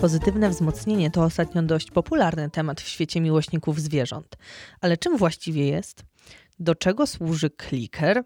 Pozytywne 0.00 0.50
wzmocnienie 0.50 1.10
to 1.10 1.22
ostatnio 1.22 1.62
dość 1.62 1.90
popularny 1.90 2.50
temat 2.50 2.80
w 2.80 2.88
świecie 2.88 3.20
miłośników 3.20 3.80
zwierząt. 3.80 4.36
Ale 4.80 4.96
czym 4.96 5.16
właściwie 5.16 5.66
jest? 5.68 6.04
Do 6.58 6.74
czego 6.74 7.06
służy 7.06 7.50
kliker? 7.50 8.24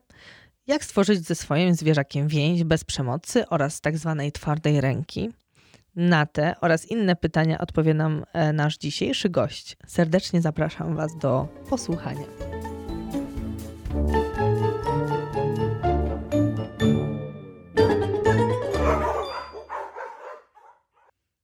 Jak 0.67 0.85
stworzyć 0.85 1.27
ze 1.27 1.35
swoim 1.35 1.75
zwierzakiem 1.75 2.29
więź 2.29 2.65
bez 2.65 2.85
przemocy 2.85 3.49
oraz 3.49 3.81
tak 3.81 3.99
zwanej 3.99 4.33
twardej 4.33 4.81
ręki? 4.81 5.31
Na 5.97 6.27
te 6.27 6.55
oraz 6.61 6.87
inne 6.87 7.17
pytania 7.17 7.59
odpowie 7.59 7.95
nam 7.95 8.25
e, 8.33 8.53
nasz 8.53 8.79
dzisiejszy 8.79 9.29
gość. 9.29 9.77
Serdecznie 9.87 10.43
zapraszam 10.43 10.97
Was 10.97 11.19
do 11.19 11.49
posłuchania. 11.69 12.27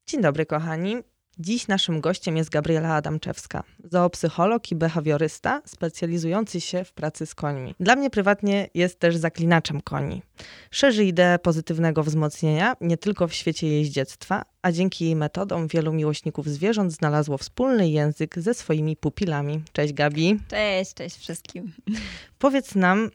Dzień 0.08 0.22
dobry, 0.22 0.46
kochani. 0.46 0.96
Dziś 1.38 1.68
naszym 1.68 2.00
gościem 2.00 2.36
jest 2.36 2.50
Gabriela 2.50 2.94
Adamczewska, 2.94 3.62
zoopsycholog 3.84 4.72
i 4.72 4.74
behawiorysta 4.74 5.62
specjalizujący 5.64 6.60
się 6.60 6.84
w 6.84 6.92
pracy 6.92 7.26
z 7.26 7.34
końmi. 7.34 7.74
Dla 7.80 7.96
mnie 7.96 8.10
prywatnie 8.10 8.68
jest 8.74 8.98
też 8.98 9.16
zaklinaczem 9.16 9.80
koni. 9.80 10.22
Szerzy 10.70 11.04
ideę 11.04 11.38
pozytywnego 11.38 12.02
wzmocnienia 12.02 12.76
nie 12.80 12.96
tylko 12.96 13.28
w 13.28 13.34
świecie 13.34 13.68
jeździectwa, 13.68 14.42
a 14.62 14.72
dzięki 14.72 15.04
jej 15.04 15.16
metodom 15.16 15.68
wielu 15.68 15.92
miłośników 15.92 16.46
zwierząt 16.46 16.92
znalazło 16.92 17.38
wspólny 17.38 17.88
język 17.88 18.38
ze 18.38 18.54
swoimi 18.54 18.96
pupilami. 18.96 19.62
Cześć 19.72 19.92
Gabi. 19.92 20.40
Cześć, 20.48 20.94
cześć 20.94 21.16
wszystkim. 21.16 21.72
Powiedz 22.38 22.74
nam, 22.74 23.10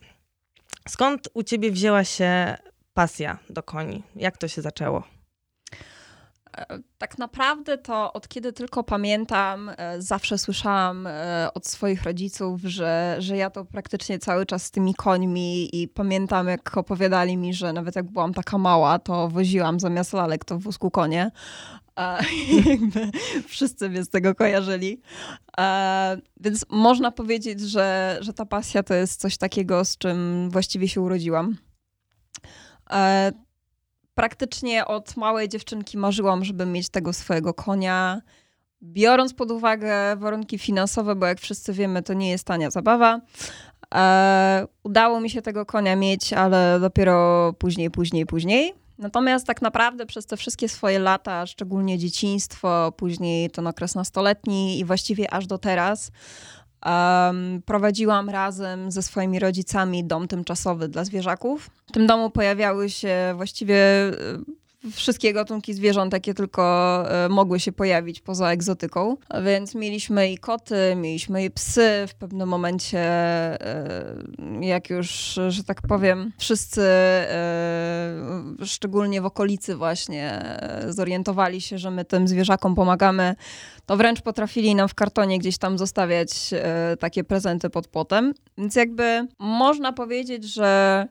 skąd 0.88 1.28
u 1.34 1.42
ciebie 1.42 1.70
wzięła 1.70 2.04
się 2.04 2.56
pasja 2.94 3.38
do 3.50 3.62
koni? 3.62 4.02
Jak 4.16 4.36
to 4.36 4.48
się 4.48 4.62
zaczęło? 4.62 5.21
Tak 6.98 7.18
naprawdę 7.18 7.78
to 7.78 8.12
od 8.12 8.28
kiedy 8.28 8.52
tylko 8.52 8.84
pamiętam, 8.84 9.70
e, 9.76 10.02
zawsze 10.02 10.38
słyszałam 10.38 11.06
e, 11.06 11.48
od 11.54 11.66
swoich 11.66 12.02
rodziców, 12.02 12.60
że, 12.60 13.16
że 13.18 13.36
ja 13.36 13.50
to 13.50 13.64
praktycznie 13.64 14.18
cały 14.18 14.46
czas 14.46 14.64
z 14.64 14.70
tymi 14.70 14.94
końmi 14.94 15.82
i 15.82 15.88
pamiętam 15.88 16.48
jak 16.48 16.76
opowiadali 16.76 17.36
mi, 17.36 17.54
że 17.54 17.72
nawet 17.72 17.96
jak 17.96 18.06
byłam 18.06 18.34
taka 18.34 18.58
mała, 18.58 18.98
to 18.98 19.28
woziłam 19.28 19.80
zamiast 19.80 20.12
lalek 20.12 20.44
to 20.44 20.58
w 20.58 20.62
wózku 20.62 20.90
konie. 20.90 21.30
wszyscy 23.48 23.88
mnie 23.88 24.04
z 24.04 24.08
tego 24.08 24.34
kojarzyli. 24.34 25.00
E, 25.58 26.16
więc 26.40 26.66
można 26.70 27.10
powiedzieć, 27.10 27.60
że, 27.60 28.18
że 28.20 28.32
ta 28.32 28.46
pasja 28.46 28.82
to 28.82 28.94
jest 28.94 29.20
coś 29.20 29.36
takiego, 29.36 29.84
z 29.84 29.98
czym 29.98 30.50
właściwie 30.50 30.88
się 30.88 31.00
urodziłam 31.00 31.56
praktycznie 34.22 34.86
od 34.86 35.16
małej 35.16 35.48
dziewczynki 35.48 35.98
marzyłam, 35.98 36.44
żeby 36.44 36.66
mieć 36.66 36.88
tego 36.88 37.12
swojego 37.12 37.54
konia. 37.54 38.22
Biorąc 38.82 39.34
pod 39.34 39.50
uwagę 39.50 40.16
warunki 40.16 40.58
finansowe, 40.58 41.14
bo 41.14 41.26
jak 41.26 41.40
wszyscy 41.40 41.72
wiemy, 41.72 42.02
to 42.02 42.14
nie 42.14 42.30
jest 42.30 42.44
tania 42.44 42.70
zabawa. 42.70 43.20
E, 43.94 44.66
udało 44.82 45.20
mi 45.20 45.30
się 45.30 45.42
tego 45.42 45.66
konia 45.66 45.96
mieć, 45.96 46.32
ale 46.32 46.80
dopiero 46.80 47.52
później, 47.58 47.90
później, 47.90 48.26
później. 48.26 48.74
Natomiast 48.98 49.46
tak 49.46 49.62
naprawdę 49.62 50.06
przez 50.06 50.26
te 50.26 50.36
wszystkie 50.36 50.68
swoje 50.68 50.98
lata, 50.98 51.46
szczególnie 51.46 51.98
dzieciństwo, 51.98 52.92
później 52.96 53.50
ten 53.50 53.66
okres 53.66 53.94
nastoletni 53.94 54.78
i 54.78 54.84
właściwie 54.84 55.34
aż 55.34 55.46
do 55.46 55.58
teraz, 55.58 56.10
Prowadziłam 57.66 58.30
razem 58.30 58.90
ze 58.90 59.02
swoimi 59.02 59.38
rodzicami 59.38 60.04
dom 60.04 60.28
tymczasowy 60.28 60.88
dla 60.88 61.04
zwierzaków. 61.04 61.70
W 61.86 61.92
tym 61.92 62.06
domu 62.06 62.30
pojawiały 62.30 62.90
się 62.90 63.32
właściwie 63.36 63.76
wszystkie 64.90 65.32
gatunki 65.32 65.74
zwierząt, 65.74 66.12
jakie 66.12 66.34
tylko 66.34 67.04
e, 67.24 67.28
mogły 67.28 67.60
się 67.60 67.72
pojawić 67.72 68.20
poza 68.20 68.50
egzotyką. 68.50 69.16
Więc 69.44 69.74
mieliśmy 69.74 70.32
i 70.32 70.38
koty, 70.38 70.94
mieliśmy 70.96 71.44
i 71.44 71.50
psy. 71.50 72.04
W 72.08 72.14
pewnym 72.14 72.48
momencie, 72.48 72.98
e, 72.98 74.16
jak 74.60 74.90
już, 74.90 75.40
że 75.48 75.64
tak 75.64 75.82
powiem, 75.82 76.32
wszyscy, 76.38 76.82
e, 76.82 78.14
szczególnie 78.64 79.22
w 79.22 79.26
okolicy 79.26 79.76
właśnie, 79.76 80.58
zorientowali 80.88 81.60
się, 81.60 81.78
że 81.78 81.90
my 81.90 82.04
tym 82.04 82.28
zwierzakom 82.28 82.74
pomagamy, 82.74 83.34
to 83.86 83.96
wręcz 83.96 84.20
potrafili 84.20 84.74
nam 84.74 84.88
w 84.88 84.94
kartonie 84.94 85.38
gdzieś 85.38 85.58
tam 85.58 85.78
zostawiać 85.78 86.30
takie 87.00 87.24
prezenty 87.24 87.70
pod 87.70 87.88
potem. 87.88 88.34
Więc 88.58 88.76
jakby 88.76 89.26
można 89.38 89.92
powiedzieć, 89.92 90.44
że 90.44 91.06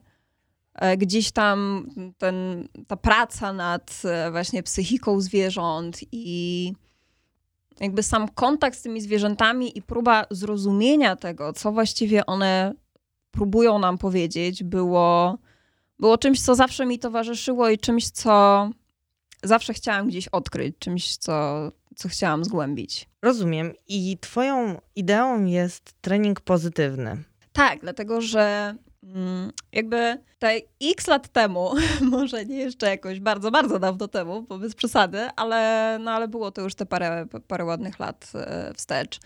gdzieś 0.98 1.32
tam 1.32 1.88
ten, 2.18 2.68
ta 2.88 2.98
praca 2.98 3.54
nad 3.54 4.02
e, 4.06 4.32
właśnie 4.32 4.64
psychiką 4.64 5.22
zwierząt 5.22 6.00
i 6.12 6.74
jakby 7.80 8.04
sam 8.04 8.28
kontakt 8.28 8.78
z 8.78 8.82
tymi 8.82 9.02
zwierzętami 9.02 9.78
i 9.78 9.82
próba 9.82 10.26
zrozumienia 10.32 11.16
tego, 11.16 11.54
co 11.54 11.72
właściwie 11.72 12.26
one 12.26 12.74
próbują 13.32 13.80
nam 13.80 13.98
powiedzieć, 13.98 14.64
było, 14.64 15.38
było 16.00 16.18
czymś, 16.18 16.42
co 16.42 16.56
zawsze 16.56 16.86
mi 16.86 17.00
towarzyszyło 17.00 17.70
i 17.70 17.78
czymś, 17.78 18.10
co 18.10 18.70
zawsze 19.44 19.74
chciałam 19.74 20.08
gdzieś 20.08 20.28
odkryć, 20.28 20.76
czymś, 20.80 21.18
co, 21.18 21.72
co 21.96 22.10
chciałam 22.10 22.46
zgłębić. 22.46 23.10
Rozumiem. 23.22 23.74
I 23.88 24.18
Twoją 24.22 24.82
ideą 24.96 25.46
jest 25.46 25.94
trening 26.02 26.42
pozytywny. 26.42 27.24
Tak, 27.54 27.80
dlatego 27.80 28.22
że 28.22 28.76
jakby 29.72 30.18
te 30.40 30.60
x 30.82 31.08
lat 31.08 31.28
temu, 31.28 31.72
może 32.12 32.46
nie 32.46 32.58
jeszcze 32.58 32.90
jakoś 32.90 33.20
bardzo, 33.20 33.52
bardzo 33.52 33.80
dawno 33.80 34.08
temu, 34.08 34.42
bo 34.42 34.58
bez 34.58 34.76
przesady, 34.76 35.30
ale, 35.36 35.98
no, 36.02 36.12
ale 36.12 36.28
było 36.28 36.52
to 36.52 36.62
już 36.62 36.76
te 36.76 36.86
parę, 36.86 37.26
parę 37.48 37.66
ładnych 37.66 38.00
lat 38.00 38.32
e, 38.36 38.74
wstecz. 38.74 39.20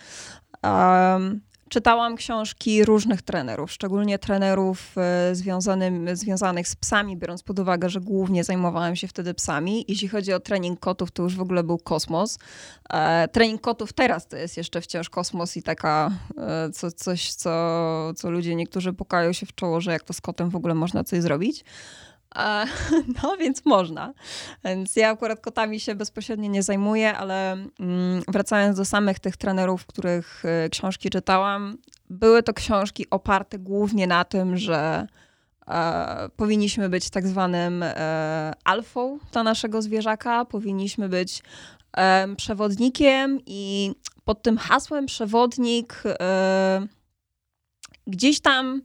Um, 0.64 1.42
czytałam 1.70 2.16
książki 2.16 2.86
różnych 2.86 3.22
trenerów, 3.22 3.72
szczególnie 3.72 4.20
trenerów 4.20 4.96
e, 4.98 5.36
związanym, 5.36 6.16
związanych 6.16 6.68
z 6.68 6.76
psami, 6.76 7.18
biorąc 7.18 7.44
pod 7.44 7.60
uwagę, 7.60 7.90
że 7.90 8.02
głównie 8.02 8.44
zajmowałam 8.44 8.96
się 8.96 9.08
wtedy 9.08 9.34
psami. 9.34 9.86
Jeśli 9.88 10.08
chodzi 10.08 10.34
o 10.34 10.40
trening 10.40 10.80
kotów, 10.80 11.12
to 11.12 11.24
już 11.24 11.36
w 11.36 11.42
ogóle 11.42 11.64
był 11.64 11.78
kosmos. 11.78 12.40
E, 12.90 13.28
trening 13.28 13.62
kotów 13.62 13.94
teraz 13.94 14.28
to 14.28 14.38
jest 14.38 14.58
jeszcze 14.58 14.82
wciąż 14.82 15.10
kosmos 15.10 15.58
i 15.58 15.64
taka 15.64 16.12
e, 16.38 16.70
co, 16.70 16.92
coś, 16.92 17.34
co, 17.34 18.14
co 18.16 18.32
ludzie 18.32 18.56
niektórzy 18.56 18.94
pukają 18.94 19.34
się 19.34 19.46
w 19.46 19.56
czoło, 19.56 19.82
że 19.82 19.92
jak 19.92 20.04
to 20.04 20.14
z 20.14 20.22
kotem 20.22 20.50
w 20.50 20.56
ogóle 20.56 20.76
można 20.76 21.04
coś 21.04 21.22
zrobić. 21.22 21.64
No 23.24 23.38
więc 23.38 23.66
można. 23.66 24.14
Więc 24.64 24.96
ja 24.96 25.10
akurat 25.10 25.40
kotami 25.40 25.80
się 25.80 25.96
bezpośrednio 25.96 26.50
nie 26.50 26.64
zajmuję, 26.64 27.18
ale 27.18 27.52
mm, 27.52 28.24
wracając 28.28 28.78
do 28.78 28.86
samych 28.86 29.20
tych 29.20 29.38
trenerów, 29.38 29.86
których 29.86 30.44
y, 30.66 30.70
książki 30.70 31.10
czytałam, 31.10 31.78
były 32.10 32.44
to 32.44 32.54
książki 32.54 33.10
oparte 33.10 33.60
głównie 33.60 34.08
na 34.08 34.24
tym, 34.24 34.58
że 34.58 35.08
e, 35.68 36.30
powinniśmy 36.36 36.90
być 36.90 37.10
tak 37.10 37.28
zwanym 37.28 37.84
e, 37.84 38.54
alfą 38.64 39.20
dla 39.32 39.44
naszego 39.44 39.82
zwierzaka, 39.82 40.46
powinniśmy 40.46 41.10
być 41.10 41.44
e, 41.98 42.36
przewodnikiem 42.36 43.40
i 43.46 43.92
pod 44.26 44.42
tym 44.42 44.58
hasłem 44.58 45.06
przewodnik 45.06 46.04
e, 46.06 46.88
gdzieś 48.08 48.40
tam 48.40 48.82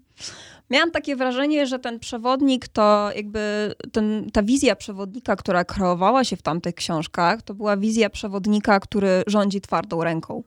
miałam 0.71 0.91
takie 0.91 1.17
wrażenie, 1.17 1.67
że 1.67 1.79
ten 1.79 1.99
przewodnik 1.99 2.69
to 2.69 3.11
jakby 3.17 3.75
ten, 3.93 4.31
ta 4.33 4.43
wizja 4.43 4.77
przewodnika, 4.77 5.37
która 5.37 5.65
kreowała 5.65 6.25
się 6.25 6.37
w 6.37 6.43
tamtych 6.43 6.75
książkach, 6.75 7.43
to 7.43 7.55
była 7.55 7.77
wizja 7.77 8.11
przewodnika, 8.11 8.81
który 8.81 9.23
rządzi 9.27 9.61
twardą 9.61 10.05
ręką. 10.05 10.43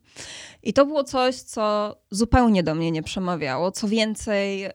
I 0.63 0.73
to 0.73 0.85
było 0.85 1.03
coś, 1.03 1.35
co 1.35 1.95
zupełnie 2.12 2.63
do 2.63 2.75
mnie 2.75 2.91
nie 2.91 3.03
przemawiało. 3.03 3.72
Co 3.72 3.88
więcej, 3.88 4.59
yy, 4.59 4.72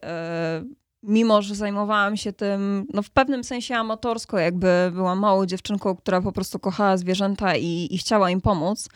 mimo 1.03 1.43
że 1.43 1.55
zajmowałam 1.55 2.17
się 2.17 2.33
tym 2.33 2.87
no 2.95 3.03
w 3.03 3.11
pewnym 3.11 3.45
sensie 3.45 3.77
amatorsko, 3.77 4.39
jakby 4.39 4.91
byłam 4.95 5.19
małą 5.19 5.47
dziewczynką, 5.47 5.97
która 5.97 6.21
po 6.21 6.33
prostu 6.33 6.59
kochała 6.59 6.97
zwierzęta 6.97 7.57
i, 7.57 7.89
i 7.91 7.99
chciała 7.99 8.31
im 8.31 8.41
pomóc, 8.41 8.89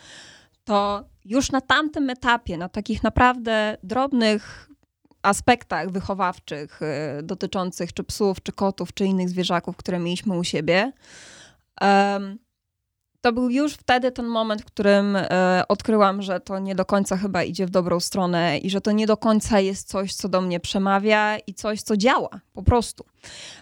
to 0.63 1.03
już 1.25 1.51
na 1.51 1.61
tamtym 1.61 2.09
etapie, 2.09 2.57
na 2.57 2.69
takich 2.69 3.03
naprawdę 3.03 3.77
drobnych 3.83 4.69
aspektach 5.23 5.91
wychowawczych 5.91 6.81
y, 6.81 7.23
dotyczących 7.23 7.93
czy 7.93 8.03
psów, 8.03 8.43
czy 8.43 8.51
kotów, 8.51 8.93
czy 8.93 9.05
innych 9.05 9.29
zwierzaków, 9.29 9.77
które 9.77 9.99
mieliśmy 9.99 10.37
u 10.37 10.43
siebie. 10.43 10.91
To 13.23 13.33
był 13.33 13.49
już 13.49 13.73
wtedy 13.73 14.11
ten 14.11 14.25
moment, 14.25 14.61
w 14.61 14.65
którym 14.65 15.15
e, 15.15 15.63
odkryłam, 15.67 16.21
że 16.21 16.39
to 16.39 16.59
nie 16.59 16.75
do 16.75 16.85
końca 16.85 17.17
chyba 17.17 17.43
idzie 17.43 17.65
w 17.65 17.69
dobrą 17.69 17.99
stronę 17.99 18.57
i 18.57 18.69
że 18.69 18.81
to 18.81 18.91
nie 18.91 19.07
do 19.07 19.17
końca 19.17 19.59
jest 19.59 19.87
coś, 19.87 20.13
co 20.13 20.29
do 20.29 20.41
mnie 20.41 20.59
przemawia 20.59 21.37
i 21.37 21.53
coś, 21.53 21.81
co 21.81 21.97
działa 21.97 22.29
po 22.53 22.63
prostu. 22.63 23.05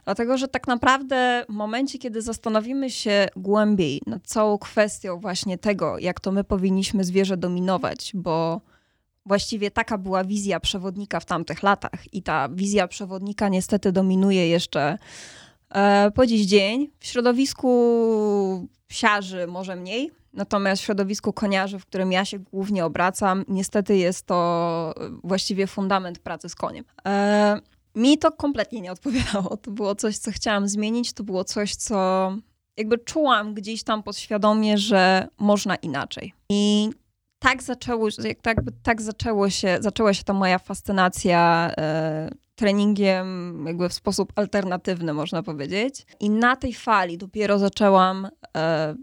Dlatego, 0.06 0.38
że 0.38 0.48
tak 0.48 0.68
naprawdę 0.68 1.46
w 1.50 1.54
momencie, 1.54 2.00
kiedy 2.00 2.22
zastanowimy 2.22 2.90
się 2.90 3.28
głębiej 3.36 4.02
nad 4.08 4.24
całą 4.28 4.58
kwestią 4.58 5.20
właśnie 5.20 5.58
tego, 5.58 6.00
jak 6.00 6.20
to 6.20 6.32
my 6.32 6.44
powinniśmy 6.44 7.04
zwierzę 7.04 7.38
dominować, 7.38 8.12
bo 8.14 8.62
Właściwie 9.26 9.72
taka 9.72 9.98
była 9.98 10.24
wizja 10.24 10.60
przewodnika 10.60 11.20
w 11.20 11.26
tamtych 11.26 11.64
latach, 11.64 12.14
i 12.14 12.24
ta 12.24 12.50
wizja 12.50 12.88
przewodnika 12.88 13.50
niestety 13.50 13.92
dominuje 13.92 14.48
jeszcze 14.48 14.98
E, 15.72 16.12
po 16.16 16.26
dziś 16.26 16.46
dzień 16.46 16.90
w 17.00 17.06
środowisku 17.06 18.68
psiarzy 18.88 19.48
może 19.48 19.76
mniej, 19.76 20.12
natomiast 20.34 20.82
w 20.82 20.86
środowisku 20.86 21.34
koniarzy, 21.34 21.80
w 21.80 21.86
którym 21.86 22.12
ja 22.12 22.26
się 22.26 22.40
głównie 22.40 22.86
obracam, 22.86 23.46
niestety 23.48 23.98
jest 23.98 24.26
to 24.26 24.94
właściwie 25.24 25.68
fundament 25.68 26.20
pracy 26.20 26.50
z 26.50 26.56
koniem. 26.56 26.86
E, 27.08 27.60
mi 27.96 28.18
to 28.18 28.32
kompletnie 28.32 28.82
nie 28.82 28.92
odpowiadało. 28.92 29.58
To 29.58 29.72
było 29.72 29.96
coś, 29.96 30.18
co 30.18 30.32
chciałam 30.32 30.68
zmienić, 30.68 31.14
to 31.14 31.24
było 31.24 31.44
coś, 31.44 31.76
co 31.76 32.32
jakby 32.78 32.98
czułam 32.98 33.54
gdzieś 33.54 33.84
tam 33.84 34.04
podświadomie, 34.04 34.78
że 34.78 35.28
można 35.38 35.76
inaczej. 35.76 36.34
I 36.50 36.90
tak 37.42 37.64
zaczęło, 37.64 38.08
tak, 38.42 38.58
tak 38.84 39.02
zaczęło 39.02 39.50
się, 39.50 39.78
zaczęła 39.80 40.14
się 40.14 40.24
ta 40.24 40.34
moja 40.34 40.60
fascynacja 40.60 41.72
e, 41.78 42.30
treningiem 42.56 43.64
jakby 43.68 43.90
w 43.90 43.94
sposób 43.94 44.34
alternatywny, 44.36 45.14
można 45.14 45.44
powiedzieć. 45.44 46.06
I 46.20 46.30
na 46.30 46.56
tej 46.56 46.74
fali 46.74 47.18
dopiero 47.18 47.60
zaczęłam 47.60 48.28
e, 48.58 48.96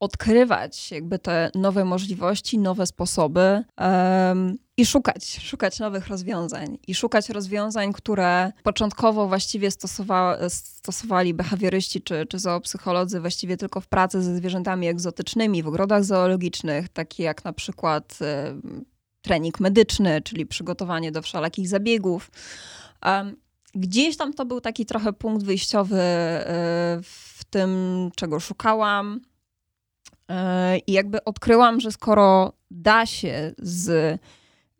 odkrywać 0.00 0.90
jakby 0.90 1.18
te 1.18 1.50
nowe 1.54 1.84
możliwości, 1.84 2.58
nowe 2.58 2.86
sposoby 2.86 3.64
um, 3.78 4.58
i 4.76 4.86
szukać, 4.86 5.40
szukać 5.40 5.78
nowych 5.78 6.08
rozwiązań. 6.08 6.78
I 6.86 6.94
szukać 6.94 7.28
rozwiązań, 7.28 7.92
które 7.92 8.52
początkowo 8.62 9.28
właściwie 9.28 9.70
stosowa 9.70 10.38
stosowali 10.48 11.34
behawioryści 11.34 12.02
czy, 12.02 12.26
czy 12.26 12.38
zoopsycholodzy 12.38 13.20
właściwie 13.20 13.56
tylko 13.56 13.80
w 13.80 13.86
pracy 13.86 14.22
ze 14.22 14.36
zwierzętami 14.36 14.88
egzotycznymi, 14.88 15.62
w 15.62 15.68
ogrodach 15.68 16.04
zoologicznych, 16.04 16.88
takie 16.88 17.22
jak 17.22 17.44
na 17.44 17.52
przykład 17.52 18.18
e, 18.22 18.60
trening 19.22 19.60
medyczny, 19.60 20.22
czyli 20.22 20.46
przygotowanie 20.46 21.12
do 21.12 21.22
wszelakich 21.22 21.68
zabiegów. 21.68 22.30
Um, 23.06 23.36
gdzieś 23.74 24.16
tam 24.16 24.32
to 24.32 24.44
był 24.44 24.60
taki 24.60 24.86
trochę 24.86 25.12
punkt 25.12 25.44
wyjściowy 25.44 26.00
e, 26.00 26.98
w 27.02 27.44
tym, 27.50 27.70
czego 28.16 28.40
szukałam. 28.40 29.20
E, 30.30 30.78
I 30.78 30.92
jakby 30.92 31.24
odkryłam, 31.24 31.80
że 31.80 31.92
skoro 31.92 32.52
da 32.70 33.06
się 33.06 33.54
z 33.58 34.18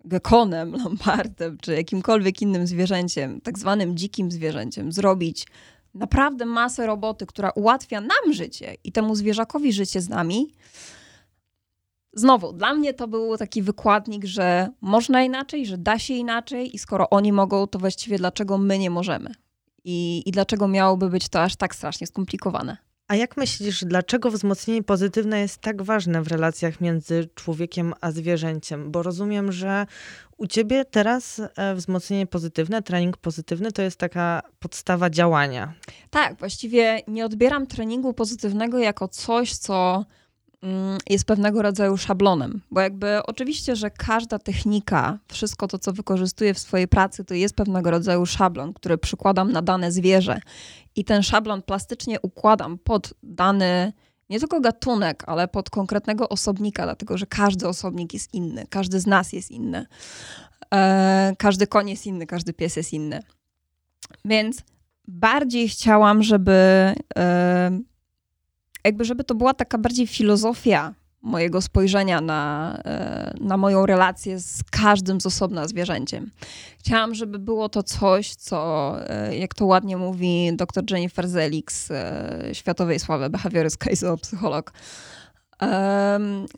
gekonem, 0.05 0.73
lombardem 0.85 1.59
czy 1.59 1.75
jakimkolwiek 1.75 2.43
innym 2.43 2.67
zwierzęciem, 2.67 3.41
tak 3.41 3.59
zwanym 3.59 3.97
dzikim 3.97 4.31
zwierzęciem, 4.31 4.93
zrobić 4.93 5.47
naprawdę 5.95 6.45
masę 6.45 6.87
roboty, 6.87 7.27
która 7.27 7.51
ułatwia 7.51 8.01
nam 8.01 8.33
życie 8.33 8.75
i 8.85 8.93
temu 8.93 9.15
zwierzakowi 9.15 9.73
życie 9.73 10.01
z 10.01 10.09
nami, 10.09 10.53
znowu, 12.13 12.53
dla 12.53 12.75
mnie 12.75 12.95
to 12.95 13.09
był 13.09 13.37
taki 13.37 13.63
wykładnik, 13.63 14.25
że 14.25 14.69
można 14.81 15.23
inaczej, 15.23 15.67
że 15.67 15.79
da 15.79 15.99
się 15.99 16.15
inaczej 16.15 16.75
i 16.77 16.79
skoro 16.79 17.11
oni 17.11 17.33
mogą, 17.33 17.67
to 17.67 17.79
właściwie 17.79 18.19
dlaczego 18.19 18.59
my 18.59 18.79
nie 18.79 18.91
możemy? 18.91 19.35
I, 19.85 20.23
i 20.27 20.31
dlaczego 20.31 20.69
miałoby 20.69 21.11
być 21.11 21.29
to 21.29 21.43
aż 21.43 21.57
tak 21.57 21.75
strasznie 21.75 22.07
skomplikowane? 22.07 22.77
A 23.09 23.15
jak 23.15 23.37
myślisz, 23.37 23.85
dlaczego 23.85 24.31
wzmocnienie 24.31 24.83
pozytywne 24.83 25.41
jest 25.41 25.59
tak 25.59 25.83
ważne 25.83 26.23
w 26.23 26.29
relacjach 26.29 26.81
między 26.81 27.29
człowiekiem 27.35 27.95
a 28.01 28.11
zwierzęciem? 28.11 28.91
Bo 28.91 29.03
rozumiem, 29.03 29.53
że 29.53 29.87
u 30.37 30.47
ciebie 30.47 30.85
teraz 30.85 31.41
e, 31.57 31.75
wzmocnienie 31.75 32.27
pozytywne, 32.27 32.83
trening 32.83 33.17
pozytywny 33.17 33.73
to 33.73 33.83
jest 33.83 33.99
taka 33.99 34.43
podstawa 34.59 35.11
działania. 35.11 35.75
Tak, 36.11 36.39
właściwie 36.39 37.01
nie 37.09 37.25
odbieram 37.25 37.67
treningu 37.67 38.13
pozytywnego 38.13 38.79
jako 38.79 39.09
coś, 39.09 39.57
co 39.57 40.05
jest 41.11 41.25
pewnego 41.25 41.63
rodzaju 41.63 41.97
szablonem, 41.97 42.61
bo 42.71 42.81
jakby 42.81 43.23
oczywiście, 43.27 43.77
że 43.77 43.91
każda 43.91 44.39
technika, 44.39 45.19
wszystko 45.29 45.69
to, 45.69 45.79
co 45.79 45.93
wykorzystuję 45.93 46.55
w 46.55 46.59
swojej 46.59 46.89
pracy, 46.89 47.25
to 47.25 47.35
jest 47.35 47.57
pewnego 47.57 47.91
rodzaju 47.91 48.27
szablon, 48.27 48.73
który 48.73 48.99
przykładam 48.99 49.53
na 49.53 49.63
dane 49.63 49.93
zwierzę 49.93 50.41
i 50.97 51.05
ten 51.05 51.23
szablon 51.23 51.63
plastycznie 51.63 52.21
układam 52.21 52.79
pod 52.79 53.15
dany 53.23 53.93
nie 54.31 54.41
tylko 54.41 54.61
gatunek, 54.61 55.25
ale 55.27 55.49
pod 55.49 55.71
konkretnego 55.71 56.29
osobnika, 56.29 56.85
dlatego 56.85 57.19
że 57.19 57.27
każdy 57.27 57.69
osobnik 57.69 58.15
jest 58.15 58.35
inny, 58.35 58.67
każdy 58.71 59.01
z 59.01 59.07
nas 59.07 59.33
jest 59.33 59.51
inny, 59.51 59.87
e, 60.75 61.35
każdy 61.39 61.67
koń 61.67 61.91
jest 61.91 62.07
inny, 62.07 62.27
każdy 62.27 62.53
pies 62.53 62.77
jest 62.77 62.93
inny. 62.93 63.23
Więc 64.25 64.63
bardziej 65.09 65.69
chciałam, 65.69 66.23
żeby 66.23 66.53
e, 67.19 67.81
jakby 68.87 69.05
żeby 69.05 69.25
to 69.25 69.35
była 69.35 69.55
taka 69.55 69.79
bardziej 69.79 70.07
filozofia 70.07 70.95
mojego 71.23 71.61
spojrzenia 71.63 72.21
na, 72.21 72.73
e, 72.85 73.35
na 73.41 73.57
moją 73.57 73.87
relację 73.87 74.41
z 74.41 74.63
każdym 74.71 75.21
z 75.21 75.27
osobna 75.27 75.69
zwierzęciem. 75.69 76.31
Chciałam, 76.79 77.15
żeby 77.15 77.39
było 77.39 77.69
to 77.69 77.83
coś, 77.83 78.35
co, 78.35 78.95
e, 79.11 79.37
jak 79.37 79.55
to 79.55 79.67
ładnie 79.67 79.97
mówi 79.97 80.51
dr 80.57 80.85
Jennifer 80.91 81.29
Zelik 81.29 81.73
z 81.73 81.91
e, 81.91 82.55
światowej 82.55 82.99
sławy, 82.99 83.31
behawiorystka 83.31 83.91
i 83.91 83.97
zoopsycholog, 83.97 84.73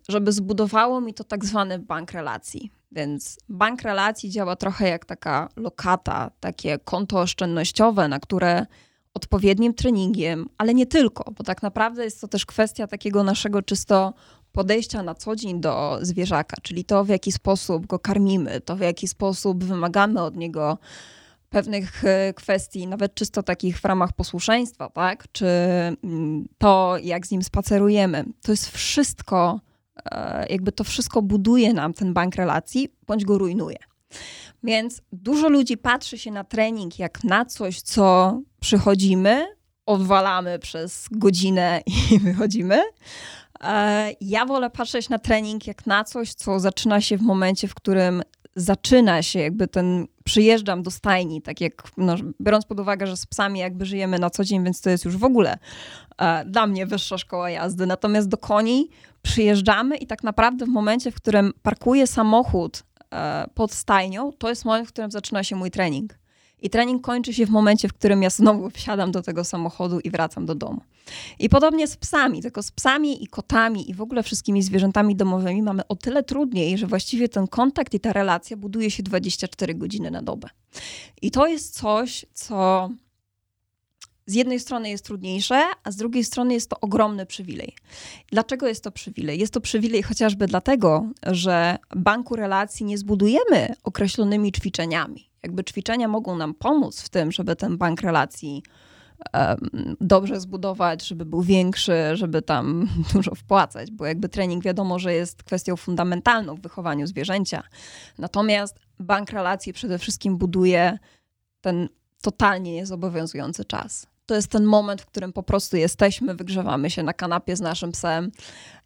żeby 0.08 0.32
zbudowało 0.32 1.00
mi 1.00 1.14
to 1.14 1.24
tak 1.24 1.44
zwany 1.44 1.78
bank 1.78 2.12
relacji. 2.12 2.70
Więc 2.92 3.38
bank 3.48 3.82
relacji 3.82 4.30
działa 4.30 4.56
trochę 4.56 4.88
jak 4.88 5.04
taka 5.04 5.48
lokata, 5.56 6.30
takie 6.40 6.78
konto 6.78 7.20
oszczędnościowe, 7.20 8.08
na 8.08 8.20
które 8.20 8.66
odpowiednim 9.18 9.74
treningiem, 9.74 10.48
ale 10.58 10.74
nie 10.74 10.86
tylko, 10.86 11.32
bo 11.32 11.44
tak 11.44 11.62
naprawdę 11.62 12.04
jest 12.04 12.20
to 12.20 12.28
też 12.28 12.46
kwestia 12.46 12.86
takiego 12.86 13.24
naszego 13.24 13.62
czysto 13.62 14.14
podejścia 14.52 15.02
na 15.02 15.14
co 15.14 15.36
dzień 15.36 15.60
do 15.60 15.98
zwierzaka, 16.02 16.56
czyli 16.62 16.84
to, 16.84 17.04
w 17.04 17.08
jaki 17.08 17.32
sposób 17.32 17.86
go 17.86 17.98
karmimy, 17.98 18.60
to, 18.60 18.76
w 18.76 18.80
jaki 18.80 19.08
sposób 19.08 19.64
wymagamy 19.64 20.22
od 20.22 20.36
niego 20.36 20.78
pewnych 21.50 22.04
e, 22.04 22.34
kwestii, 22.34 22.86
nawet 22.86 23.14
czysto 23.14 23.42
takich 23.42 23.80
w 23.80 23.84
ramach 23.84 24.12
posłuszeństwa, 24.12 24.90
tak? 24.90 25.24
Czy 25.32 25.46
mm, 26.04 26.48
to, 26.58 26.96
jak 27.02 27.26
z 27.26 27.30
nim 27.30 27.42
spacerujemy. 27.42 28.24
To 28.42 28.52
jest 28.52 28.70
wszystko, 28.70 29.60
e, 30.04 30.46
jakby 30.50 30.72
to 30.72 30.84
wszystko 30.84 31.22
buduje 31.22 31.74
nam 31.74 31.94
ten 31.94 32.12
bank 32.14 32.34
relacji, 32.34 32.88
bądź 33.06 33.24
go 33.24 33.38
rujnuje. 33.38 33.78
Więc 34.64 35.02
dużo 35.12 35.48
ludzi 35.48 35.76
patrzy 35.76 36.18
się 36.18 36.30
na 36.30 36.44
trening 36.44 36.98
jak 36.98 37.24
na 37.24 37.44
coś, 37.44 37.80
co 37.80 38.40
przychodzimy, 38.60 39.46
odwalamy 39.86 40.58
przez 40.58 41.06
godzinę 41.10 41.82
i 41.86 42.18
wychodzimy. 42.24 42.82
E, 43.64 44.10
ja 44.20 44.46
wolę 44.46 44.70
patrzeć 44.70 45.08
na 45.08 45.18
trening 45.18 45.66
jak 45.66 45.86
na 45.86 46.04
coś, 46.04 46.34
co 46.34 46.60
zaczyna 46.60 47.00
się 47.00 47.16
w 47.16 47.22
momencie, 47.22 47.68
w 47.68 47.74
którym 47.74 48.22
zaczyna 48.56 49.22
się 49.22 49.38
jakby 49.38 49.68
ten, 49.68 50.06
przyjeżdżam 50.24 50.82
do 50.82 50.90
stajni, 50.90 51.42
tak 51.42 51.60
jak, 51.60 51.82
no, 51.96 52.14
biorąc 52.40 52.66
pod 52.66 52.80
uwagę, 52.80 53.06
że 53.06 53.16
z 53.16 53.26
psami 53.26 53.60
jakby 53.60 53.86
żyjemy 53.86 54.18
na 54.18 54.30
co 54.30 54.44
dzień, 54.44 54.64
więc 54.64 54.80
to 54.80 54.90
jest 54.90 55.04
już 55.04 55.16
w 55.16 55.24
ogóle 55.24 55.58
e, 56.18 56.44
dla 56.44 56.66
mnie 56.66 56.86
wyższa 56.86 57.18
szkoła 57.18 57.50
jazdy. 57.50 57.86
Natomiast 57.86 58.28
do 58.28 58.36
koni 58.36 58.88
przyjeżdżamy 59.22 59.96
i 59.96 60.06
tak 60.06 60.24
naprawdę 60.24 60.66
w 60.66 60.68
momencie, 60.68 61.10
w 61.10 61.14
którym 61.14 61.52
parkuję 61.62 62.06
samochód 62.06 62.82
E, 63.14 63.48
pod 63.54 63.72
stajnią, 63.72 64.32
to 64.32 64.48
jest 64.48 64.64
moment, 64.64 64.88
w 64.88 64.92
którym 64.92 65.10
zaczyna 65.10 65.44
się 65.44 65.56
mój 65.56 65.70
trening. 65.70 66.18
I 66.62 66.70
trening 66.70 67.02
kończy 67.02 67.34
się 67.34 67.46
w 67.46 67.50
momencie, 67.50 67.88
w 67.88 67.92
którym 67.92 68.22
ja 68.22 68.30
znowu 68.30 68.70
wsiadam 68.70 69.12
do 69.12 69.22
tego 69.22 69.44
samochodu 69.44 70.00
i 70.00 70.10
wracam 70.10 70.46
do 70.46 70.54
domu. 70.54 70.80
I 71.38 71.48
podobnie 71.48 71.86
z 71.86 71.96
psami, 71.96 72.42
tylko 72.42 72.62
z 72.62 72.70
psami 72.70 73.24
i 73.24 73.26
kotami 73.26 73.90
i 73.90 73.94
w 73.94 74.00
ogóle 74.00 74.22
wszystkimi 74.22 74.62
zwierzętami 74.62 75.16
domowymi 75.16 75.62
mamy 75.62 75.86
o 75.88 75.96
tyle 75.96 76.22
trudniej, 76.22 76.78
że 76.78 76.86
właściwie 76.86 77.28
ten 77.28 77.46
kontakt 77.46 77.94
i 77.94 78.00
ta 78.00 78.12
relacja 78.12 78.56
buduje 78.56 78.90
się 78.90 79.02
24 79.02 79.74
godziny 79.74 80.10
na 80.10 80.22
dobę. 80.22 80.48
I 81.22 81.30
to 81.30 81.46
jest 81.46 81.74
coś, 81.74 82.26
co 82.34 82.88
z 84.28 84.34
jednej 84.34 84.60
strony 84.60 84.90
jest 84.90 85.04
trudniejsze, 85.04 85.64
a 85.84 85.90
z 85.90 85.96
drugiej 85.96 86.24
strony 86.24 86.54
jest 86.54 86.70
to 86.70 86.80
ogromny 86.80 87.26
przywilej. 87.26 87.74
Dlaczego 88.32 88.68
jest 88.68 88.84
to 88.84 88.90
przywilej? 88.90 89.38
Jest 89.38 89.52
to 89.52 89.60
przywilej 89.60 90.02
chociażby 90.02 90.46
dlatego, 90.46 91.06
że 91.26 91.78
banku 91.96 92.36
relacji 92.36 92.86
nie 92.86 92.98
zbudujemy 92.98 93.74
określonymi 93.84 94.52
ćwiczeniami. 94.52 95.30
Jakby 95.42 95.64
ćwiczenia 95.64 96.08
mogą 96.08 96.36
nam 96.36 96.54
pomóc 96.54 97.00
w 97.00 97.08
tym, 97.08 97.32
żeby 97.32 97.56
ten 97.56 97.78
bank 97.78 98.00
relacji 98.00 98.62
dobrze 100.00 100.40
zbudować, 100.40 101.06
żeby 101.06 101.24
był 101.24 101.42
większy, 101.42 101.92
żeby 102.14 102.42
tam 102.42 102.88
dużo 103.14 103.34
wpłacać, 103.34 103.90
bo 103.90 104.06
jakby 104.06 104.28
trening 104.28 104.64
wiadomo, 104.64 104.98
że 104.98 105.14
jest 105.14 105.42
kwestią 105.42 105.76
fundamentalną 105.76 106.54
w 106.54 106.60
wychowaniu 106.60 107.06
zwierzęcia. 107.06 107.62
Natomiast 108.18 108.78
bank 109.00 109.30
relacji 109.30 109.72
przede 109.72 109.98
wszystkim 109.98 110.38
buduje 110.38 110.98
ten 111.60 111.88
totalnie 112.22 112.72
niezobowiązujący 112.72 113.64
czas 113.64 114.06
to 114.28 114.34
jest 114.34 114.48
ten 114.48 114.64
moment, 114.64 115.02
w 115.02 115.06
którym 115.06 115.32
po 115.32 115.42
prostu 115.42 115.76
jesteśmy, 115.76 116.34
wygrzewamy 116.34 116.90
się 116.90 117.02
na 117.02 117.12
kanapie 117.12 117.56
z 117.56 117.60
naszym 117.60 117.92
psem. 117.92 118.30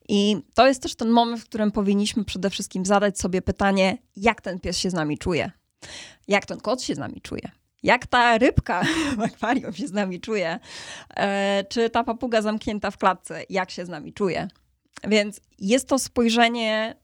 I 0.09 0.37
to 0.55 0.67
jest 0.67 0.83
też 0.83 0.95
ten 0.95 1.11
moment, 1.11 1.41
w 1.41 1.45
którym 1.45 1.71
powinniśmy 1.71 2.25
przede 2.25 2.51
wszystkim 2.51 2.87
zadać 2.87 3.19
sobie 3.19 3.43
pytanie, 3.43 3.99
jak 4.17 4.41
ten 4.41 4.61
pies 4.61 4.79
się 4.79 4.91
z 4.91 4.95
nami 4.95 5.19
czuje, 5.19 5.51
jak 6.29 6.47
ten 6.47 6.61
kot 6.61 6.83
się 6.83 6.95
z 6.95 6.99
nami 6.99 7.21
czuje. 7.21 7.51
Jak 7.83 8.07
ta 8.07 8.39
rybka 8.39 8.83
w 9.19 9.21
akwarium 9.21 9.73
się 9.73 9.89
z 9.89 9.93
nami 9.93 10.21
czuje, 10.21 10.59
e, 11.17 11.65
czy 11.69 11.91
ta 11.91 12.05
papuga 12.05 12.43
zamknięta 12.43 12.91
w 12.91 12.99
klatce, 12.99 13.43
jak 13.51 13.71
się 13.71 13.87
z 13.87 13.89
nami 13.89 14.13
czuje. 14.13 14.49
Więc 15.09 15.41
jest 15.59 15.89
to 15.89 15.99
spojrzenie, 15.99 16.97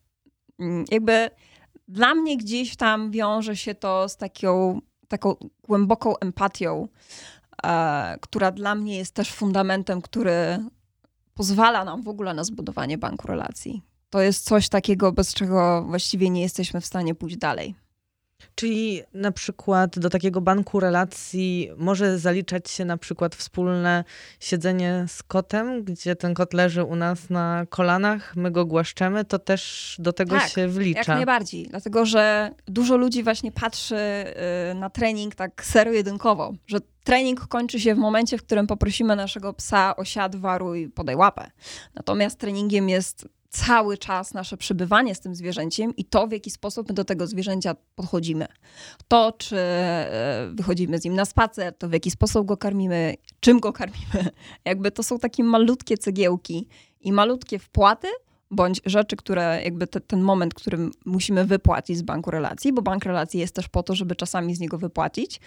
mm, 0.58 0.84
jakby 0.90 1.30
dla 1.88 2.14
mnie 2.14 2.36
gdzieś 2.36 2.76
tam 2.76 3.10
wiąże 3.10 3.56
się 3.56 3.74
to 3.74 4.08
z 4.08 4.16
taką, 4.16 4.80
taką 5.08 5.34
głęboką 5.62 6.18
empatią 6.18 6.88
która 8.20 8.50
dla 8.50 8.74
mnie 8.74 8.96
jest 8.96 9.14
też 9.14 9.32
fundamentem, 9.32 10.02
który 10.02 10.58
pozwala 11.34 11.84
nam 11.84 12.02
w 12.02 12.08
ogóle 12.08 12.34
na 12.34 12.44
zbudowanie 12.44 12.98
banku 12.98 13.26
relacji. 13.26 13.82
To 14.10 14.20
jest 14.20 14.44
coś 14.44 14.68
takiego, 14.68 15.12
bez 15.12 15.34
czego 15.34 15.84
właściwie 15.88 16.30
nie 16.30 16.42
jesteśmy 16.42 16.80
w 16.80 16.86
stanie 16.86 17.14
pójść 17.14 17.36
dalej. 17.36 17.74
Czyli 18.58 19.02
na 19.14 19.32
przykład 19.32 19.98
do 19.98 20.10
takiego 20.10 20.40
banku 20.40 20.80
relacji 20.80 21.70
może 21.76 22.18
zaliczać 22.18 22.70
się 22.70 22.84
na 22.84 22.96
przykład 22.96 23.34
wspólne 23.34 24.04
siedzenie 24.40 25.04
z 25.08 25.22
kotem, 25.22 25.84
gdzie 25.84 26.16
ten 26.16 26.34
kot 26.34 26.54
leży 26.54 26.84
u 26.84 26.96
nas 26.96 27.30
na 27.30 27.66
kolanach, 27.68 28.36
my 28.36 28.50
go 28.50 28.66
głaszczemy, 28.66 29.24
to 29.24 29.38
też 29.38 29.96
do 29.98 30.12
tego 30.12 30.36
tak, 30.36 30.48
się 30.48 30.68
wlicza. 30.68 30.98
Jak 30.98 31.08
najbardziej, 31.08 31.66
dlatego 31.70 32.06
że 32.06 32.50
dużo 32.66 32.96
ludzi 32.96 33.22
właśnie 33.22 33.52
patrzy 33.52 33.96
y, 33.96 34.74
na 34.74 34.90
trening 34.90 35.34
tak 35.34 35.64
zero-jedynkowo, 35.64 36.52
że 36.66 36.78
trening 37.04 37.46
kończy 37.46 37.80
się 37.80 37.94
w 37.94 37.98
momencie, 37.98 38.38
w 38.38 38.42
którym 38.42 38.66
poprosimy 38.66 39.16
naszego 39.16 39.52
psa 39.52 39.96
o 39.96 40.04
siad, 40.04 40.36
waruj, 40.36 40.88
podaj 40.88 41.16
łapę. 41.16 41.50
Natomiast 41.94 42.38
treningiem 42.38 42.88
jest 42.88 43.28
cały 43.48 43.98
czas 43.98 44.34
nasze 44.34 44.56
przebywanie 44.56 45.14
z 45.14 45.20
tym 45.20 45.34
zwierzęciem 45.34 45.96
i 45.96 46.04
to, 46.04 46.26
w 46.26 46.32
jaki 46.32 46.50
sposób 46.50 46.88
my 46.88 46.94
do 46.94 47.04
tego 47.04 47.26
zwierzęcia 47.26 47.74
podchodzimy. 47.94 48.46
To, 49.08 49.32
czy 49.32 49.56
e, 49.58 50.50
wychodzimy 50.54 50.98
z 50.98 51.04
nim 51.04 51.14
na 51.14 51.24
spacer, 51.24 51.74
to 51.78 51.88
w 51.88 51.92
jaki 51.92 52.10
sposób 52.10 52.46
go 52.46 52.56
karmimy, 52.56 53.14
czym 53.40 53.60
go 53.60 53.72
karmimy. 53.72 54.30
Jakby 54.64 54.90
to 54.90 55.02
są 55.02 55.18
takie 55.18 55.44
malutkie 55.44 55.98
cegiełki 55.98 56.68
i 57.00 57.12
malutkie 57.12 57.58
wpłaty, 57.58 58.08
bądź 58.50 58.80
rzeczy, 58.86 59.16
które 59.16 59.60
jakby 59.64 59.86
te, 59.86 60.00
ten 60.00 60.20
moment, 60.20 60.54
który 60.54 60.78
musimy 61.04 61.44
wypłacić 61.44 61.98
z 61.98 62.02
banku 62.02 62.30
relacji, 62.30 62.72
bo 62.72 62.82
bank 62.82 63.04
relacji 63.04 63.40
jest 63.40 63.54
też 63.54 63.68
po 63.68 63.82
to, 63.82 63.94
żeby 63.94 64.16
czasami 64.16 64.54
z 64.54 64.60
niego 64.60 64.78
wypłacić. 64.78 65.40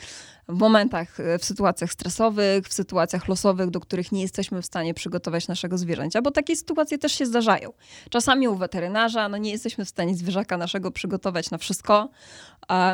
W 0.52 0.60
momentach, 0.60 1.20
e, 1.20 1.40
w 1.40 1.46
sytuacjach 1.46 1.92
stresowych, 1.92 2.68
w 2.68 2.74
sytuacjach 2.74 3.28
losowych, 3.28 3.70
do 3.70 3.80
których 3.80 4.12
nie 4.12 4.22
jesteśmy 4.22 4.62
w 4.62 4.66
stanie 4.66 4.94
przygotować 4.94 5.48
naszego 5.48 5.78
zwierzęcia, 5.78 6.22
bo 6.22 6.32
takie 6.32 6.56
sytuacje 6.56 6.98
też 6.98 7.12
się 7.12 7.26
zdarzają. 7.26 7.74
Czasami 8.10 8.48
u 8.48 8.56
weterynarza, 8.56 9.30
no 9.30 9.38
nie 9.38 9.52
jesteśmy 9.52 9.86
w 9.86 9.90
stanie 9.90 10.16
zwierzaka 10.16 10.58
naszego 10.58 10.92
przygotować 10.92 11.52
na 11.52 11.58
wszystko, 11.58 12.10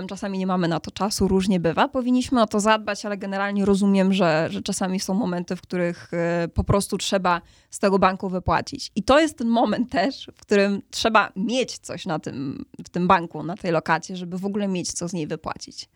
czasami 0.07 0.37
nie 0.37 0.47
mamy 0.47 0.67
na 0.67 0.79
to 0.79 0.91
czasu, 0.91 1.27
różnie 1.27 1.59
bywa. 1.59 1.87
Powinniśmy 1.87 2.41
o 2.41 2.47
to 2.47 2.59
zadbać, 2.59 3.05
ale 3.05 3.17
generalnie 3.17 3.65
rozumiem, 3.65 4.13
że, 4.13 4.47
że 4.51 4.61
czasami 4.61 4.99
są 4.99 5.13
momenty, 5.13 5.55
w 5.55 5.61
których 5.61 6.13
e, 6.13 6.47
po 6.47 6.63
prostu 6.63 6.97
trzeba 6.97 7.41
z 7.69 7.79
tego 7.79 7.99
banku 7.99 8.29
wypłacić. 8.29 8.91
I 8.95 9.03
to 9.03 9.19
jest 9.19 9.37
ten 9.37 9.47
moment 9.47 9.91
też, 9.91 10.29
w 10.35 10.41
którym 10.41 10.81
trzeba 10.91 11.31
mieć 11.35 11.77
coś 11.77 12.05
na 12.05 12.19
tym, 12.19 12.65
w 12.85 12.89
tym 12.89 13.07
banku, 13.07 13.43
na 13.43 13.57
tej 13.57 13.71
lokacie, 13.71 14.17
żeby 14.17 14.37
w 14.37 14.45
ogóle 14.45 14.67
mieć 14.67 14.93
co 14.93 15.07
z 15.07 15.13
niej 15.13 15.27
wypłacić. 15.27 15.89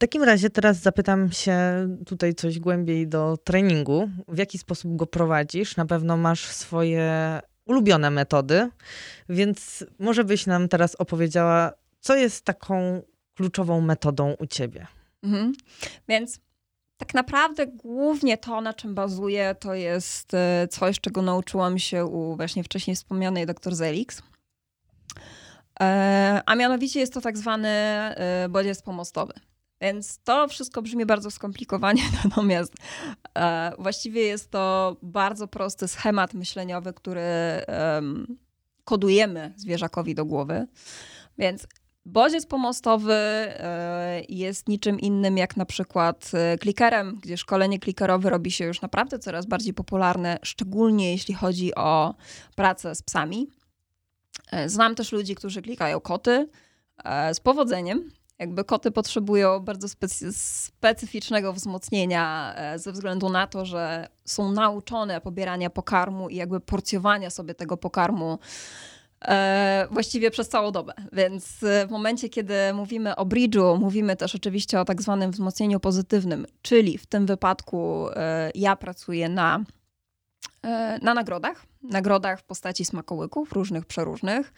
Takim 0.00 0.22
razie 0.22 0.50
teraz 0.50 0.76
zapytam 0.76 1.32
się 1.32 1.58
tutaj 2.06 2.34
coś 2.34 2.58
głębiej 2.58 3.08
do 3.08 3.36
treningu. 3.44 4.10
W 4.28 4.38
jaki 4.38 4.58
sposób 4.58 4.96
go 4.96 5.06
prowadzisz? 5.06 5.76
Na 5.76 5.86
pewno 5.86 6.16
masz 6.16 6.46
swoje 6.46 7.40
ulubione 7.66 8.10
metody, 8.10 8.70
więc 9.28 9.84
może 9.98 10.24
byś 10.24 10.46
nam 10.46 10.68
teraz 10.68 10.94
opowiedziała, 10.94 11.72
co 12.00 12.16
jest 12.16 12.44
taką 12.44 13.02
kluczową 13.34 13.80
metodą 13.80 14.36
u 14.38 14.46
ciebie. 14.46 14.86
Mhm. 15.22 15.52
Więc 16.08 16.40
tak 16.96 17.14
naprawdę 17.14 17.66
głównie 17.66 18.38
to, 18.38 18.60
na 18.60 18.74
czym 18.74 18.94
bazuję, 18.94 19.54
to 19.60 19.74
jest 19.74 20.34
e, 20.34 20.68
coś, 20.70 21.00
czego 21.00 21.22
nauczyłam 21.22 21.78
się 21.78 22.04
u 22.04 22.36
właśnie 22.36 22.64
wcześniej 22.64 22.96
wspomnianej 22.96 23.46
dr 23.46 23.74
Zelix. 23.74 24.22
E, 25.80 26.42
a 26.46 26.54
mianowicie 26.54 27.00
jest 27.00 27.14
to 27.14 27.20
tak 27.20 27.38
zwany 27.38 27.68
e, 27.68 28.48
bodziec 28.48 28.82
pomostowy. 28.82 29.32
Więc 29.80 30.18
to 30.24 30.48
wszystko 30.48 30.82
brzmi 30.82 31.06
bardzo 31.06 31.30
skomplikowanie, 31.30 32.02
natomiast 32.24 32.74
właściwie 33.78 34.22
jest 34.22 34.50
to 34.50 34.96
bardzo 35.02 35.48
prosty 35.48 35.88
schemat 35.88 36.34
myśleniowy, 36.34 36.92
który 36.92 37.22
kodujemy 38.84 39.52
zwierzakowi 39.56 40.14
do 40.14 40.24
głowy. 40.24 40.66
Więc 41.38 41.66
Bodziec 42.06 42.46
pomostowy 42.46 43.12
e, 43.14 44.22
jest 44.28 44.68
niczym 44.68 45.00
innym 45.00 45.38
jak 45.38 45.56
na 45.56 45.64
przykład 45.64 46.30
e, 46.34 46.58
klikerem, 46.58 47.18
gdzie 47.22 47.36
szkolenie 47.36 47.78
klikerowe 47.78 48.30
robi 48.30 48.50
się 48.50 48.64
już 48.64 48.82
naprawdę 48.82 49.18
coraz 49.18 49.46
bardziej 49.46 49.74
popularne, 49.74 50.38
szczególnie 50.42 51.12
jeśli 51.12 51.34
chodzi 51.34 51.74
o 51.74 52.14
pracę 52.56 52.94
z 52.94 53.02
psami. 53.02 53.48
E, 54.52 54.68
znam 54.68 54.94
też 54.94 55.12
ludzi, 55.12 55.34
którzy 55.34 55.62
klikają 55.62 56.00
koty 56.00 56.48
z 57.32 57.40
powodzeniem. 57.40 58.10
Jakby 58.40 58.64
koty 58.64 58.90
potrzebują 58.90 59.60
bardzo 59.60 59.88
specy 59.88 60.32
specyficznego 60.32 61.52
wzmocnienia 61.52 62.54
ze 62.76 62.92
względu 62.92 63.28
na 63.28 63.46
to, 63.46 63.66
że 63.66 64.08
są 64.24 64.52
nauczone 64.52 65.20
pobierania 65.20 65.70
pokarmu 65.70 66.28
i 66.28 66.36
jakby 66.36 66.60
porcjowania 66.60 67.30
sobie 67.30 67.54
tego 67.54 67.76
pokarmu 67.76 68.38
E, 69.24 69.88
właściwie 69.90 70.30
przez 70.30 70.48
całą 70.48 70.72
dobę. 70.72 70.92
Więc 71.12 71.62
e, 71.62 71.86
w 71.86 71.90
momencie, 71.90 72.28
kiedy 72.28 72.54
mówimy 72.74 73.16
o 73.16 73.24
bridge'u, 73.24 73.78
mówimy 73.78 74.16
też 74.16 74.34
oczywiście 74.34 74.80
o 74.80 74.84
tak 74.84 75.02
zwanym 75.02 75.30
wzmocnieniu 75.30 75.80
pozytywnym, 75.80 76.46
czyli 76.62 76.98
w 76.98 77.06
tym 77.06 77.26
wypadku 77.26 78.08
e, 78.10 78.50
ja 78.54 78.76
pracuję 78.76 79.28
na, 79.28 79.64
na 81.02 81.14
nagrodach, 81.14 81.66
nagrodach 81.82 82.40
w 82.40 82.44
postaci 82.44 82.84
smakołyków, 82.84 83.52
różnych, 83.52 83.86
przeróżnych. 83.86 84.52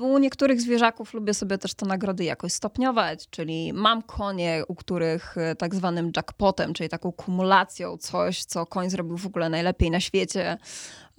U 0.00 0.18
niektórych 0.18 0.60
zwierzaków 0.60 1.14
lubię 1.14 1.34
sobie 1.34 1.58
też 1.58 1.74
te 1.74 1.86
nagrody 1.86 2.24
jakoś 2.24 2.52
stopniować, 2.52 3.28
czyli 3.30 3.72
mam 3.72 4.02
konie, 4.02 4.62
u 4.68 4.74
których 4.74 5.36
tak 5.58 5.74
zwanym 5.74 6.12
jackpotem, 6.16 6.74
czyli 6.74 6.88
taką 6.88 7.12
kumulacją, 7.12 7.96
coś, 7.96 8.44
co 8.44 8.66
koń 8.66 8.90
zrobił 8.90 9.16
w 9.16 9.26
ogóle 9.26 9.48
najlepiej 9.48 9.90
na 9.90 10.00
świecie, 10.00 10.58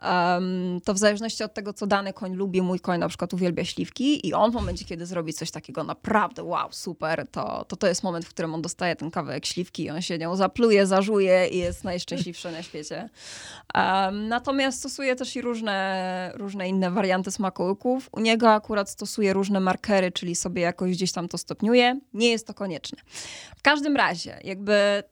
Um, 0.04 0.82
to 0.86 0.94
w 0.94 0.98
zależności 0.98 1.44
od 1.44 1.54
tego, 1.54 1.74
co 1.74 1.88
dany 1.88 2.14
koń 2.14 2.36
lubi, 2.36 2.62
mój 2.62 2.80
koń 2.80 3.00
na 3.00 3.08
przykład 3.08 3.34
uwielbia 3.34 3.66
śliwki 3.66 4.28
i 4.28 4.34
on 4.34 4.52
w 4.52 4.54
momencie, 4.54 4.86
kiedy 4.86 5.06
zrobi 5.06 5.34
coś 5.34 5.52
takiego 5.52 5.84
naprawdę 5.84 6.44
wow, 6.44 6.68
super, 6.72 7.28
to 7.32 7.66
to, 7.68 7.76
to 7.76 7.88
jest 7.88 8.04
moment, 8.04 8.26
w 8.26 8.30
którym 8.30 8.54
on 8.54 8.62
dostaje 8.62 8.96
ten 8.96 9.12
kawałek 9.12 9.46
śliwki 9.46 9.84
i 9.84 9.90
on 9.90 10.02
się 10.02 10.18
nią 10.18 10.36
zapluje, 10.36 10.88
zażuje 10.88 11.48
i 11.48 11.58
jest 11.58 11.84
najszczęśliwszy 11.84 12.52
na 12.52 12.64
świecie. 12.64 13.10
Um, 13.76 14.28
natomiast 14.28 14.80
stosuje 14.80 15.16
też 15.16 15.36
i 15.36 15.42
różne, 15.42 16.32
różne 16.36 16.70
inne 16.70 16.92
warianty 16.92 17.32
smakołyków. 17.32 18.10
U 18.12 18.20
niego 18.20 18.54
akurat 18.54 18.90
stosuje 18.90 19.34
różne 19.34 19.60
markery, 19.60 20.12
czyli 20.12 20.36
sobie 20.36 20.62
jakoś 20.62 20.92
gdzieś 20.92 21.12
tam 21.12 21.28
to 21.28 21.38
stopniuje. 21.38 22.00
Nie 22.14 22.30
jest 22.30 22.48
to 22.48 22.54
konieczne. 22.54 22.98
W 23.58 23.62
każdym 23.62 23.96
razie, 23.96 24.40
jakby 24.44 25.04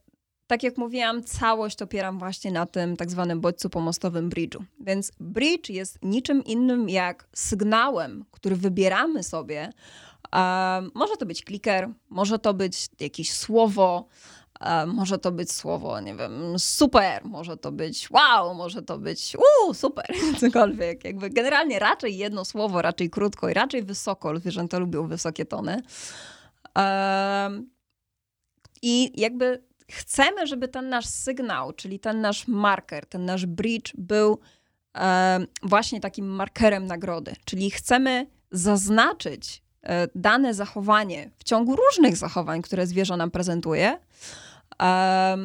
tak 0.47 0.63
jak 0.63 0.77
mówiłam, 0.77 1.23
całość 1.23 1.81
opieram 1.81 2.19
właśnie 2.19 2.51
na 2.51 2.65
tym 2.65 2.97
tak 2.97 3.11
zwanym 3.11 3.41
bodźcu 3.41 3.69
pomostowym 3.69 4.29
bridge'u. 4.29 4.63
Więc 4.79 5.11
bridge 5.19 5.69
jest 5.69 5.99
niczym 6.03 6.43
innym 6.43 6.89
jak 6.89 7.27
sygnałem, 7.33 8.25
który 8.31 8.55
wybieramy 8.55 9.23
sobie. 9.23 9.69
Um, 10.33 10.91
może 10.93 11.17
to 11.17 11.25
być 11.25 11.43
kliker, 11.43 11.89
może 12.09 12.39
to 12.39 12.53
być 12.53 12.87
jakieś 12.99 13.33
słowo, 13.33 14.07
um, 14.61 14.89
może 14.89 15.17
to 15.17 15.31
być 15.31 15.51
słowo, 15.51 15.99
nie 15.99 16.15
wiem, 16.15 16.59
super, 16.59 17.25
może 17.25 17.57
to 17.57 17.71
być 17.71 18.11
wow, 18.11 18.55
może 18.55 18.81
to 18.81 18.97
być 18.97 19.35
uuu, 19.35 19.73
super, 19.73 20.05
cokolwiek. 20.39 21.03
Jakby 21.03 21.29
generalnie 21.29 21.79
raczej 21.79 22.17
jedno 22.17 22.45
słowo, 22.45 22.81
raczej 22.81 23.09
krótko 23.09 23.49
i 23.49 23.53
raczej 23.53 23.83
wysoko. 23.83 24.39
Zwierzęta 24.39 24.79
lubią 24.79 25.07
wysokie 25.07 25.45
tony. 25.45 25.81
Um, 26.75 27.69
I 28.81 29.21
jakby 29.21 29.67
chcemy, 29.91 30.47
żeby 30.47 30.67
ten 30.67 30.89
nasz 30.89 31.05
sygnał, 31.05 31.73
czyli 31.73 31.99
ten 31.99 32.21
nasz 32.21 32.47
marker, 32.47 33.05
ten 33.05 33.25
nasz 33.25 33.45
bridge 33.45 33.93
był 33.97 34.39
e, 34.97 35.39
właśnie 35.63 35.99
takim 35.99 36.27
markerem 36.27 36.85
nagrody. 36.85 37.33
Czyli 37.45 37.71
chcemy 37.71 38.27
zaznaczyć 38.51 39.61
e, 39.83 40.07
dane 40.15 40.53
zachowanie 40.53 41.31
w 41.37 41.43
ciągu 41.43 41.75
różnych 41.75 42.17
zachowań, 42.17 42.61
które 42.61 42.87
zwierzę 42.87 43.17
nam 43.17 43.31
prezentuje, 43.31 43.99
e, 44.81 45.37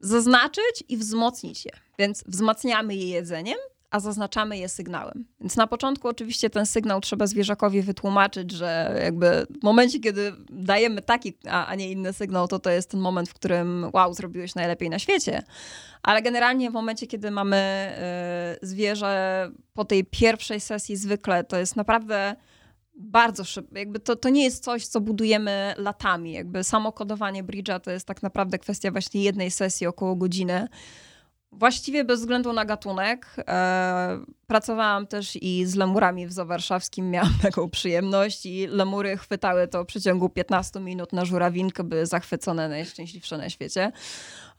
zaznaczyć 0.00 0.84
i 0.88 0.96
wzmocnić 0.96 1.64
je. 1.64 1.72
Więc 1.98 2.24
wzmacniamy 2.26 2.94
je 2.94 3.08
jedzeniem, 3.08 3.58
a 3.92 4.00
zaznaczamy 4.00 4.58
je 4.58 4.68
sygnałem. 4.68 5.24
Więc 5.40 5.56
na 5.56 5.66
początku 5.66 6.08
oczywiście 6.08 6.50
ten 6.50 6.66
sygnał 6.66 7.00
trzeba 7.00 7.26
zwierzakowi 7.26 7.82
wytłumaczyć, 7.82 8.50
że 8.50 9.00
jakby 9.04 9.46
w 9.60 9.64
momencie, 9.64 10.00
kiedy 10.00 10.32
dajemy 10.50 11.02
taki, 11.02 11.38
a, 11.50 11.66
a 11.66 11.74
nie 11.74 11.90
inny 11.90 12.12
sygnał, 12.12 12.48
to 12.48 12.58
to 12.58 12.70
jest 12.70 12.90
ten 12.90 13.00
moment, 13.00 13.28
w 13.28 13.34
którym 13.34 13.90
wow, 13.92 14.14
zrobiłeś 14.14 14.54
najlepiej 14.54 14.90
na 14.90 14.98
świecie. 14.98 15.42
Ale 16.02 16.22
generalnie 16.22 16.70
w 16.70 16.72
momencie, 16.72 17.06
kiedy 17.06 17.30
mamy 17.30 17.92
y, 18.62 18.66
zwierzę 18.66 19.50
po 19.74 19.84
tej 19.84 20.04
pierwszej 20.04 20.60
sesji 20.60 20.96
zwykle, 20.96 21.44
to 21.44 21.58
jest 21.58 21.76
naprawdę 21.76 22.36
bardzo 22.94 23.44
szybko. 23.44 23.78
Jakby 23.78 24.00
to, 24.00 24.16
to 24.16 24.28
nie 24.28 24.44
jest 24.44 24.64
coś, 24.64 24.86
co 24.86 25.00
budujemy 25.00 25.74
latami. 25.76 26.32
Jakby 26.32 26.64
samo 26.64 26.92
kodowanie 26.92 27.44
bridge'a 27.44 27.80
to 27.80 27.90
jest 27.90 28.06
tak 28.06 28.22
naprawdę 28.22 28.58
kwestia 28.58 28.90
właśnie 28.90 29.22
jednej 29.22 29.50
sesji, 29.50 29.86
około 29.86 30.16
godziny 30.16 30.68
właściwie 31.52 32.04
bez 32.04 32.20
względu 32.20 32.52
na 32.52 32.64
gatunek. 32.64 33.26
E, 33.38 34.18
pracowałam 34.46 35.06
też 35.06 35.38
i 35.42 35.66
z 35.66 35.74
lemurami 35.74 36.26
w 36.26 36.32
Zawarszawskim, 36.32 37.10
miałam 37.10 37.34
taką 37.42 37.70
przyjemność 37.70 38.46
i 38.46 38.66
lemury 38.66 39.16
chwytały 39.16 39.68
to 39.68 39.84
w 39.84 39.86
przeciągu 39.86 40.28
15 40.28 40.80
minut 40.80 41.12
na 41.12 41.24
żurawinkę, 41.24 41.84
były 41.84 42.06
zachwycone, 42.06 42.68
najszczęśliwsze 42.68 43.38
na 43.38 43.50
świecie. 43.50 43.92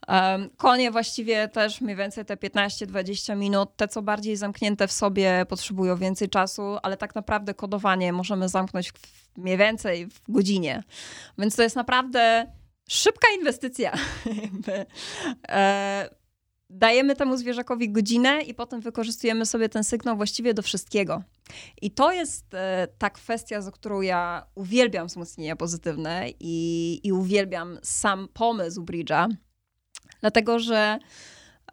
E, 0.08 0.48
konie 0.58 0.92
właściwie 0.92 1.48
też 1.48 1.82
mniej 1.82 1.96
więcej 1.96 2.26
te 2.26 2.36
15-20 2.36 3.38
minut. 3.38 3.70
Te, 3.76 3.88
co 3.88 4.02
bardziej 4.02 4.36
zamknięte 4.36 4.88
w 4.88 4.92
sobie, 4.92 5.46
potrzebują 5.50 5.98
więcej 5.98 6.30
czasu, 6.30 6.78
ale 6.84 6.98
tak 6.98 7.16
naprawdę 7.16 7.54
kodowanie 7.54 8.14
możemy 8.14 8.50
zamknąć 8.50 8.92
w, 8.92 8.94
mniej 9.38 9.58
więcej 9.58 10.08
w 10.08 10.32
godzinie. 10.32 10.84
Więc 11.38 11.56
to 11.56 11.64
jest 11.64 11.76
naprawdę 11.76 12.52
szybka 12.90 13.28
inwestycja. 13.40 13.92
e, 15.50 16.23
dajemy 16.74 17.16
temu 17.16 17.38
zwierzakowi 17.38 17.92
godzinę 17.92 18.42
i 18.42 18.54
potem 18.54 18.82
wykorzystujemy 18.82 19.46
sobie 19.46 19.70
ten 19.70 19.84
sygnał 19.84 20.18
właściwie 20.18 20.54
do 20.54 20.62
wszystkiego. 20.62 21.24
I 21.82 21.92
to 21.92 22.12
jest 22.12 22.54
e, 22.54 22.88
ta 22.98 23.10
kwestia, 23.10 23.62
za 23.62 23.72
którą 23.72 24.02
ja 24.02 24.46
uwielbiam 24.56 25.08
wzmocnienia 25.08 25.56
pozytywne 25.56 26.26
i, 26.40 27.00
i 27.04 27.12
uwielbiam 27.12 27.78
sam 27.84 28.28
pomysł 28.34 28.84
Bridge'a, 28.84 29.28
dlatego 30.22 30.60
że 30.60 31.00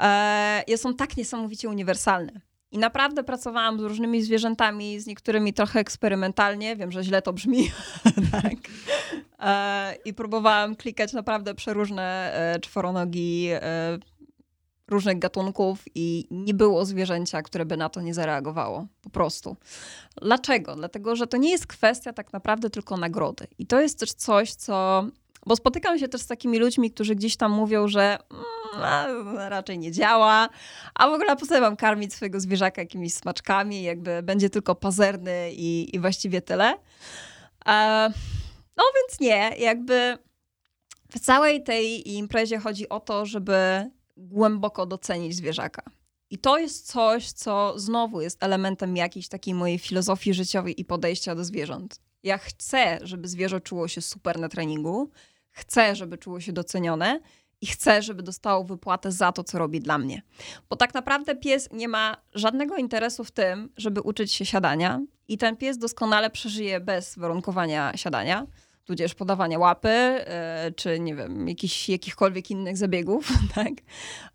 e, 0.01 0.77
są 0.77 0.95
tak 0.95 1.17
niesamowicie 1.17 1.69
uniwersalne. 1.69 2.41
I 2.73 2.79
naprawdę 2.79 3.25
pracowałam 3.25 3.81
z 3.81 3.83
różnymi 3.83 4.23
zwierzętami, 4.23 5.01
z 5.01 5.07
niektórymi 5.07 5.53
trochę 5.53 5.81
eksperymentalnie. 5.81 6.77
Wiem, 6.77 6.93
że 6.93 7.05
źle 7.05 7.23
to 7.23 7.33
brzmi. 7.33 7.71
tak. 8.43 8.55
E, 9.39 9.95
I 10.05 10.15
próbowałam 10.15 10.77
klikać 10.77 11.13
naprawdę 11.13 11.55
przeróżne 11.55 12.33
e, 12.35 12.61
czworonogi, 12.61 13.49
e, 13.51 13.99
różnych 14.91 15.19
gatunków 15.19 15.83
i 15.95 16.27
nie 16.31 16.55
było 16.55 16.85
zwierzęcia, 16.85 17.43
które 17.43 17.67
by 17.67 17.77
na 17.77 17.89
to 17.89 18.01
nie 18.01 18.15
zareagowało. 18.15 18.87
Po 19.03 19.11
prostu. 19.11 19.57
Dlaczego? 20.23 20.75
Dlatego, 20.75 21.17
że 21.17 21.27
to 21.27 21.37
nie 21.37 21.51
jest 21.51 21.67
kwestia 21.67 22.13
tak 22.13 22.33
naprawdę 22.33 22.71
tylko 22.71 22.97
nagrody. 22.97 23.47
I 23.59 23.67
to 23.67 23.81
jest 23.81 23.99
też 23.99 24.13
coś, 24.13 24.55
co. 24.55 25.05
Bo 25.47 25.57
spotykam 25.57 25.99
się 25.99 26.09
też 26.09 26.21
z 26.21 26.27
takimi 26.27 26.59
ludźmi, 26.59 26.91
którzy 26.91 27.15
gdzieś 27.15 27.37
tam 27.37 27.53
mówią, 27.53 27.89
że 27.89 28.19
mm, 28.75 29.39
raczej 29.49 29.79
nie 29.79 29.93
działa, 29.93 30.49
a 30.95 31.09
w 31.09 31.13
ogóle 31.13 31.37
po 31.37 31.47
co 31.47 31.61
mam 31.61 31.77
karmić 31.77 32.15
swojego 32.15 32.41
zwierzaka 32.41 32.83
jakimiś 32.83 33.15
smaczkami, 33.15 33.83
jakby 33.83 34.23
będzie 34.23 34.51
tylko 34.51 34.75
pazerny 34.75 35.51
i, 35.53 35.97
i 35.97 36.01
właściwie 36.01 36.43
tyle. 36.43 36.75
E, 37.67 38.13
no 38.77 38.85
więc 38.97 39.21
nie, 39.21 39.57
jakby 39.59 40.19
w 41.11 41.21
całej 41.21 41.63
tej 41.63 42.15
imprezie 42.15 42.59
chodzi 42.59 42.89
o 42.89 43.01
to, 43.01 43.27
żeby 43.27 43.91
głęboko 44.21 44.87
docenić 44.87 45.37
zwierzaka. 45.37 45.83
I 46.31 46.39
to 46.39 46.59
jest 46.59 46.87
coś, 46.87 47.33
co 47.33 47.79
znowu 47.79 48.21
jest 48.21 48.43
elementem 48.43 48.97
jakiejś 48.97 49.29
takiej 49.29 49.55
mojej 49.55 49.79
filozofii 49.79 50.35
życiowej 50.35 50.81
i 50.81 50.85
podejścia 50.85 51.35
do 51.35 51.45
zwierząt. 51.45 52.01
Ja 52.23 52.39
chcę, 52.39 52.99
żeby 53.03 53.29
zwierzę 53.29 53.61
czuło 53.61 53.89
się 53.89 54.01
super 54.01 54.39
na 54.39 54.49
treningu, 54.49 55.11
chcę, 55.51 55.97
żeby 55.97 56.19
czuło 56.19 56.41
się 56.41 56.53
docenione 56.53 57.21
i 57.61 57.67
chcę, 57.67 58.03
żeby 58.03 58.23
dostało 58.23 58.65
wypłatę 58.65 59.13
za 59.13 59.33
to, 59.33 59.45
co 59.45 59.59
robi 59.59 59.81
dla 59.81 59.99
mnie. 59.99 60.23
Bo 60.71 60.77
tak 60.77 60.95
naprawdę 60.95 61.37
pies 61.37 61.69
nie 61.73 61.89
ma 61.89 62.17
żadnego 62.35 62.77
interesu 62.77 63.25
w 63.25 63.31
tym, 63.31 63.73
żeby 63.77 64.01
uczyć 64.01 64.33
się 64.33 64.47
siadania 64.47 65.01
i 65.29 65.39
ten 65.39 65.57
pies 65.57 65.79
doskonale 65.79 66.31
przeżyje 66.31 66.81
bez 66.81 67.19
warunkowania 67.19 67.97
siadania 67.97 68.47
tudzież 68.91 69.15
podawania 69.15 69.59
łapy, 69.59 69.89
e, 69.89 70.73
czy 70.77 71.01
nie 71.01 71.15
wiem, 71.15 71.49
jakichś, 71.49 71.89
jakichkolwiek 71.89 72.51
innych 72.51 72.77
zabiegów, 72.77 73.29
tak? 73.55 73.73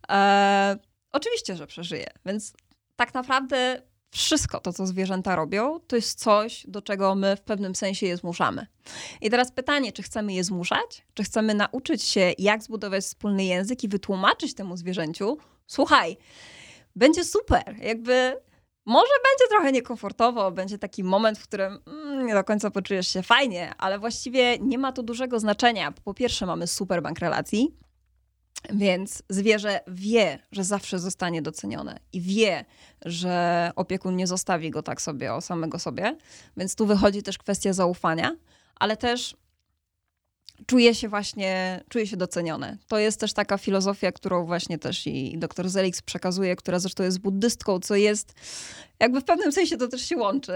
E, 0.09 0.77
oczywiście, 1.11 1.55
że 1.55 1.67
przeżyje. 1.67 2.07
Więc 2.25 2.53
tak 2.95 3.13
naprawdę 3.13 3.81
wszystko 4.11 4.59
to, 4.59 4.73
co 4.73 4.87
zwierzęta 4.87 5.35
robią, 5.35 5.79
to 5.87 5.95
jest 5.95 6.19
coś, 6.19 6.65
do 6.67 6.81
czego 6.81 7.15
my 7.15 7.35
w 7.35 7.41
pewnym 7.41 7.75
sensie 7.75 8.05
je 8.07 8.17
zmuszamy. 8.17 8.67
I 9.21 9.29
teraz 9.29 9.51
pytanie, 9.51 9.91
czy 9.91 10.03
chcemy 10.03 10.33
je 10.33 10.43
zmuszać? 10.43 11.05
Czy 11.13 11.23
chcemy 11.23 11.53
nauczyć 11.53 12.03
się, 12.03 12.33
jak 12.37 12.63
zbudować 12.63 13.03
wspólny 13.03 13.45
język 13.45 13.83
i 13.83 13.87
wytłumaczyć 13.87 14.53
temu 14.53 14.77
zwierzęciu, 14.77 15.37
słuchaj, 15.67 16.17
będzie 16.95 17.23
super, 17.23 17.75
jakby 17.81 18.37
może 18.85 19.11
będzie 19.23 19.49
trochę 19.49 19.71
niekomfortowo, 19.71 20.51
będzie 20.51 20.77
taki 20.77 21.03
moment, 21.03 21.39
w 21.39 21.43
którym 21.43 21.79
mm, 21.87 22.25
nie 22.27 22.33
do 22.33 22.43
końca 22.43 22.71
poczujesz 22.71 23.07
się 23.07 23.23
fajnie, 23.23 23.73
ale 23.77 23.99
właściwie 23.99 24.57
nie 24.59 24.77
ma 24.77 24.91
to 24.91 25.03
dużego 25.03 25.39
znaczenia. 25.39 25.91
Po 25.91 26.13
pierwsze, 26.13 26.45
mamy 26.45 26.67
super 26.67 27.01
bank 27.01 27.19
relacji, 27.19 27.77
więc 28.73 29.23
zwierzę 29.29 29.79
wie, 29.87 30.39
że 30.51 30.63
zawsze 30.63 30.99
zostanie 30.99 31.41
docenione 31.41 31.99
i 32.13 32.21
wie, 32.21 32.65
że 33.05 33.71
opiekun 33.75 34.15
nie 34.15 34.27
zostawi 34.27 34.71
go 34.71 34.83
tak 34.83 35.01
sobie 35.01 35.33
o 35.33 35.41
samego 35.41 35.79
sobie. 35.79 36.17
Więc 36.57 36.75
tu 36.75 36.85
wychodzi 36.85 37.23
też 37.23 37.37
kwestia 37.37 37.73
zaufania, 37.73 38.35
ale 38.75 38.97
też 38.97 39.35
czuje 40.65 40.95
się 40.95 41.09
właśnie, 41.09 41.83
czuje 41.89 42.07
się 42.07 42.17
docenione. 42.17 42.77
To 42.87 42.97
jest 42.97 43.19
też 43.19 43.33
taka 43.33 43.57
filozofia, 43.57 44.11
którą 44.11 44.45
właśnie 44.45 44.77
też 44.77 45.07
i 45.07 45.37
dr 45.37 45.69
Zelix 45.69 46.01
przekazuje, 46.01 46.55
która 46.55 46.79
zresztą 46.79 47.03
jest 47.03 47.19
buddystką, 47.19 47.79
co 47.79 47.95
jest, 47.95 48.33
jakby 48.99 49.21
w 49.21 49.23
pewnym 49.23 49.51
sensie 49.51 49.77
to 49.77 49.87
też 49.87 50.01
się 50.01 50.17
łączy 50.17 50.53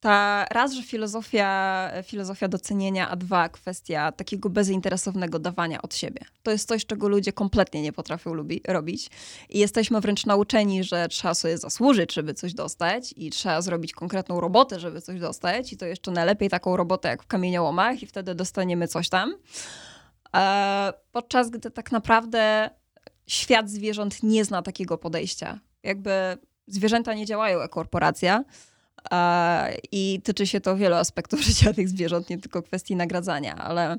ta 0.00 0.46
raz, 0.50 0.72
że 0.72 0.82
filozofia, 0.82 1.90
filozofia 2.02 2.48
docenienia, 2.48 3.08
a 3.08 3.16
dwa, 3.16 3.48
kwestia 3.48 4.12
takiego 4.12 4.50
bezinteresownego 4.50 5.38
dawania 5.38 5.82
od 5.82 5.94
siebie. 5.94 6.20
To 6.42 6.50
jest 6.50 6.68
coś, 6.68 6.86
czego 6.86 7.08
ludzie 7.08 7.32
kompletnie 7.32 7.82
nie 7.82 7.92
potrafią 7.92 8.34
lubi, 8.34 8.62
robić. 8.68 9.10
I 9.48 9.58
jesteśmy 9.58 10.00
wręcz 10.00 10.26
nauczeni, 10.26 10.84
że 10.84 11.08
trzeba 11.08 11.34
sobie 11.34 11.58
zasłużyć, 11.58 12.14
żeby 12.14 12.34
coś 12.34 12.54
dostać 12.54 13.14
i 13.16 13.30
trzeba 13.30 13.62
zrobić 13.62 13.92
konkretną 13.92 14.40
robotę, 14.40 14.80
żeby 14.80 15.00
coś 15.00 15.20
dostać 15.20 15.72
i 15.72 15.76
to 15.76 15.86
jeszcze 15.86 16.10
najlepiej 16.10 16.50
taką 16.50 16.76
robotę 16.76 17.08
jak 17.08 17.22
w 17.22 17.26
kamieniołomach 17.26 18.02
i 18.02 18.06
wtedy 18.06 18.34
dostaniemy 18.34 18.88
coś 18.88 19.08
tam. 19.08 19.34
E, 20.36 20.92
podczas 21.12 21.50
gdy 21.50 21.70
tak 21.70 21.92
naprawdę 21.92 22.70
świat 23.26 23.70
zwierząt 23.70 24.22
nie 24.22 24.44
zna 24.44 24.62
takiego 24.62 24.98
podejścia. 24.98 25.58
Jakby 25.82 26.10
zwierzęta 26.66 27.14
nie 27.14 27.26
działają 27.26 27.58
jak 27.60 27.70
korporacja, 27.70 28.44
i 29.92 30.20
tyczy 30.24 30.46
się 30.46 30.60
to 30.60 30.76
wielu 30.76 30.94
aspektów 30.94 31.40
życia 31.50 31.72
tych 31.72 31.88
zwierząt, 31.88 32.30
nie 32.30 32.38
tylko 32.38 32.62
kwestii 32.62 32.96
nagradzania, 32.96 33.56
ale 33.56 33.96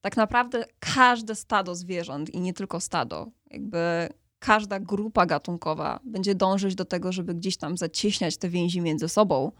tak 0.00 0.16
naprawdę 0.16 0.64
każde 0.80 1.34
stado 1.34 1.74
zwierząt 1.74 2.30
i 2.30 2.40
nie 2.40 2.54
tylko 2.54 2.80
stado, 2.80 3.30
jakby 3.50 4.08
każda 4.38 4.80
grupa 4.80 5.26
gatunkowa 5.26 6.00
będzie 6.04 6.34
dążyć 6.34 6.74
do 6.74 6.84
tego, 6.84 7.12
żeby 7.12 7.34
gdzieś 7.34 7.56
tam 7.56 7.76
zacieśniać 7.76 8.36
te 8.36 8.48
więzi 8.48 8.80
między 8.80 9.08
sobą, 9.08 9.52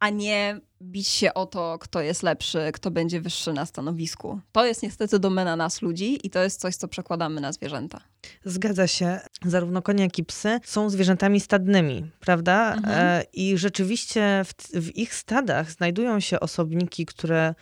a 0.00 0.10
nie 0.10 0.60
bić 0.82 1.08
się 1.08 1.34
o 1.34 1.46
to, 1.46 1.78
kto 1.78 2.00
jest 2.00 2.22
lepszy, 2.22 2.70
kto 2.72 2.90
będzie 2.90 3.20
wyższy 3.20 3.52
na 3.52 3.66
stanowisku. 3.66 4.40
To 4.52 4.66
jest 4.66 4.82
niestety 4.82 5.18
domena 5.18 5.56
nas 5.56 5.82
ludzi 5.82 6.26
i 6.26 6.30
to 6.30 6.42
jest 6.42 6.60
coś, 6.60 6.76
co 6.76 6.88
przekładamy 6.88 7.40
na 7.40 7.52
zwierzęta. 7.52 8.00
Zgadza 8.44 8.86
się. 8.86 9.20
Zarówno 9.44 9.82
konie, 9.82 10.04
jak 10.04 10.18
i 10.18 10.24
psy 10.24 10.60
są 10.64 10.90
zwierzętami 10.90 11.40
stadnymi, 11.40 12.10
prawda? 12.20 12.74
Mhm. 12.74 12.94
E, 12.98 13.24
I 13.32 13.58
rzeczywiście 13.58 14.44
w, 14.44 14.80
w 14.80 14.96
ich 14.96 15.14
stadach 15.14 15.70
znajdują 15.70 16.20
się 16.20 16.40
osobniki, 16.40 17.06
które 17.06 17.54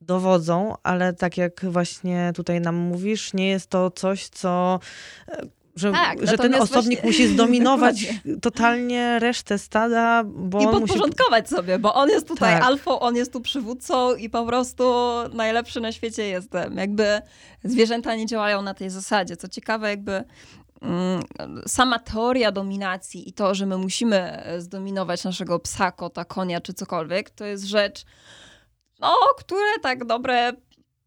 dowodzą, 0.00 0.74
ale 0.82 1.12
tak 1.12 1.36
jak 1.36 1.64
właśnie 1.64 2.32
tutaj 2.34 2.60
nam 2.60 2.74
mówisz, 2.74 3.34
nie 3.34 3.48
jest 3.48 3.70
to 3.70 3.90
coś, 3.90 4.28
co 4.28 4.80
e, 5.28 5.46
że, 5.76 5.92
tak, 5.92 6.26
że 6.26 6.38
ten 6.38 6.54
osobnik 6.54 7.02
właśnie... 7.02 7.24
musi 7.24 7.28
zdominować 7.34 8.06
totalnie 8.42 9.18
resztę 9.18 9.58
stada. 9.58 10.24
Bo 10.24 10.60
I 10.60 10.64
podporządkować 10.64 11.44
musi... 11.44 11.54
sobie, 11.54 11.78
bo 11.78 11.94
on 11.94 12.08
jest 12.08 12.28
tutaj 12.28 12.54
tak. 12.54 12.64
alfą, 12.64 13.00
on 13.00 13.16
jest 13.16 13.32
tu 13.32 13.40
przywódcą 13.40 14.14
i 14.14 14.30
po 14.30 14.46
prostu 14.46 14.84
najlepszy 15.32 15.80
na 15.80 15.92
świecie 15.92 16.28
jestem. 16.28 16.76
Jakby 16.76 17.20
zwierzęta 17.64 18.14
nie 18.14 18.26
działają 18.26 18.62
na 18.62 18.74
tej 18.74 18.90
zasadzie. 18.90 19.36
Co 19.36 19.48
ciekawe, 19.48 19.90
jakby 19.90 20.24
mm, 20.82 21.22
sama 21.66 21.98
teoria 21.98 22.52
dominacji 22.52 23.28
i 23.28 23.32
to, 23.32 23.54
że 23.54 23.66
my 23.66 23.78
musimy 23.78 24.42
zdominować 24.58 25.24
naszego 25.24 25.58
psa, 25.58 25.92
kota, 25.92 26.24
konia 26.24 26.60
czy 26.60 26.74
cokolwiek, 26.74 27.30
to 27.30 27.44
jest 27.44 27.64
rzecz, 27.64 28.04
no, 29.00 29.14
które 29.38 29.78
tak 29.82 30.04
dobre 30.04 30.52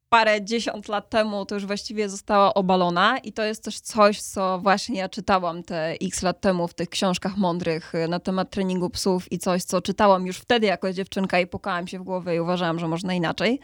parę 0.09 0.41
dziesiąt 0.41 0.87
lat 0.87 1.09
temu 1.09 1.45
to 1.45 1.55
już 1.55 1.65
właściwie 1.65 2.09
została 2.09 2.53
obalona 2.53 3.17
i 3.17 3.33
to 3.33 3.43
jest 3.43 3.63
też 3.63 3.79
coś, 3.79 4.21
co 4.21 4.59
właśnie 4.59 4.99
ja 4.99 5.09
czytałam 5.09 5.63
te 5.63 5.95
x 6.01 6.21
lat 6.21 6.41
temu 6.41 6.67
w 6.67 6.73
tych 6.73 6.89
książkach 6.89 7.37
mądrych 7.37 7.95
y, 7.95 8.07
na 8.07 8.19
temat 8.19 8.49
treningu 8.49 8.89
psów 8.89 9.31
i 9.31 9.39
coś, 9.39 9.63
co 9.63 9.81
czytałam 9.81 10.27
już 10.27 10.37
wtedy 10.37 10.67
jako 10.67 10.93
dziewczynka 10.93 11.39
i 11.39 11.47
pukałam 11.47 11.87
się 11.87 11.99
w 11.99 12.03
głowę 12.03 12.35
i 12.35 12.39
uważałam, 12.39 12.79
że 12.79 12.87
można 12.87 13.13
inaczej. 13.13 13.59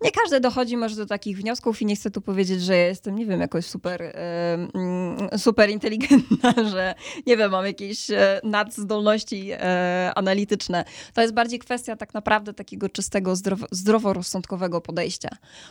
Nie 0.00 0.10
każdy 0.10 0.40
dochodzi 0.40 0.76
może 0.76 0.96
do 0.96 1.06
takich 1.06 1.38
wniosków 1.38 1.82
i 1.82 1.86
nie 1.86 1.96
chcę 1.96 2.10
tu 2.10 2.20
powiedzieć, 2.20 2.62
że 2.62 2.76
ja 2.76 2.86
jestem, 2.86 3.16
nie 3.16 3.26
wiem, 3.26 3.40
jakoś 3.40 3.66
super, 3.66 4.02
e, 4.02 5.38
super 5.38 5.70
inteligentna, 5.70 6.54
że 6.72 6.94
nie 7.26 7.36
wiem, 7.36 7.50
mam 7.50 7.66
jakieś 7.66 8.10
e, 8.10 8.40
nadzdolności 8.44 9.50
e, 9.52 10.12
analityczne. 10.14 10.84
To 11.14 11.22
jest 11.22 11.34
bardziej 11.34 11.58
kwestia 11.58 11.96
tak 11.96 12.14
naprawdę 12.14 12.54
takiego 12.54 12.88
czystego, 12.88 13.36
zdrowo, 13.36 13.66
zdroworozsądkowego 13.70 14.80
podejścia. 14.80 15.28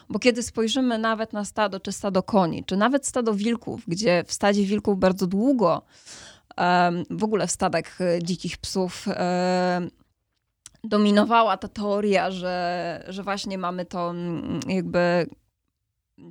Bo 0.10 0.20
kiedy 0.20 0.44
spojrzymy 0.44 0.98
nawet 0.98 1.34
na 1.34 1.46
stado, 1.46 1.80
czy 1.80 1.92
stado 1.92 2.24
koni, 2.24 2.64
czy 2.64 2.78
nawet 2.78 3.08
stado 3.08 3.34
wilków, 3.34 3.82
gdzie 3.88 4.24
w 4.28 4.34
stadzie 4.34 4.64
wilków 4.64 5.00
bardzo 5.00 5.28
długo 5.28 5.82
w 7.10 7.24
ogóle 7.24 7.48
w 7.48 7.52
stadach 7.52 8.02
e, 8.02 8.24
dzikich 8.24 8.58
psów 8.58 9.06
dominowała 10.86 11.58
ta 11.58 11.68
teoria, 11.68 12.32
że, 12.32 13.04
że 13.08 13.24
właśnie 13.24 13.58
mamy 13.58 13.86
to 13.86 14.10
mm, 14.10 14.60
jakby 14.68 15.28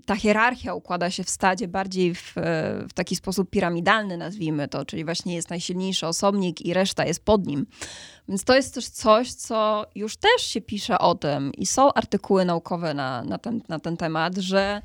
ta 0.07 0.17
hierarchia 0.17 0.75
układa 0.75 1.11
się 1.11 1.25
w 1.25 1.31
stadzie 1.31 1.69
bardziej 1.69 2.14
w, 2.14 2.35
w, 2.88 2.93
taki 2.95 3.17
sposób 3.17 3.51
piramidalny, 3.51 4.17
nazwijmy 4.17 4.69
to, 4.69 4.85
czyli 4.85 5.05
właśnie 5.05 5.35
jest 5.35 5.51
najsilniejszy 5.51 6.07
osobnik 6.07 6.61
i 6.61 6.75
reszta 6.75 7.07
jest 7.07 7.25
pod 7.25 7.47
nim. 7.47 7.67
Więc 8.29 8.45
to 8.45 8.57
jest 8.57 8.75
też 8.75 8.88
coś, 8.88 9.33
co 9.33 9.87
już 9.95 10.17
też 10.17 10.43
się 10.43 10.61
pisze 10.61 10.99
o 10.99 11.14
tym 11.14 11.53
i 11.53 11.67
są 11.67 11.93
artykuły 11.93 12.45
naukowe 12.45 12.95
na, 12.95 13.25
na, 13.25 13.38
ten, 13.38 13.61
na 13.69 13.79
ten 13.79 13.97
temat, 13.97 14.37
że 14.37 14.83